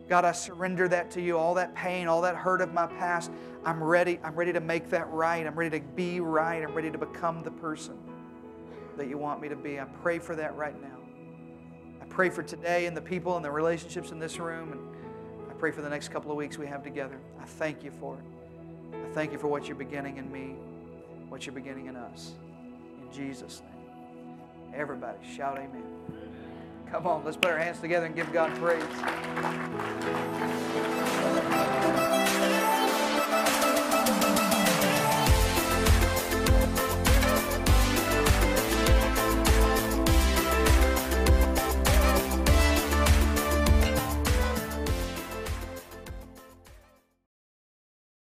[0.09, 1.39] God, I surrender that to you.
[1.39, 3.31] All that pain, all that hurt of my past,
[3.65, 4.21] I'm ready.
[4.23, 5.47] I'm ready to make that right.
[5.47, 6.63] I'm ready to be right.
[6.63, 7.97] I'm ready to become the person
[8.97, 9.81] that you want me to be.
[9.81, 10.99] I pray for that right now.
[12.01, 14.73] I pray for today and the people and the relationships in this room.
[14.73, 17.19] And I pray for the next couple of weeks we have together.
[17.41, 18.25] I thank you for it.
[18.95, 20.55] I thank you for what you're beginning in me,
[21.29, 22.33] what you're beginning in us.
[23.01, 24.75] In Jesus' name.
[24.75, 26.44] Everybody shout amen.
[26.95, 28.85] Come on, let's put our hands together and give God praise.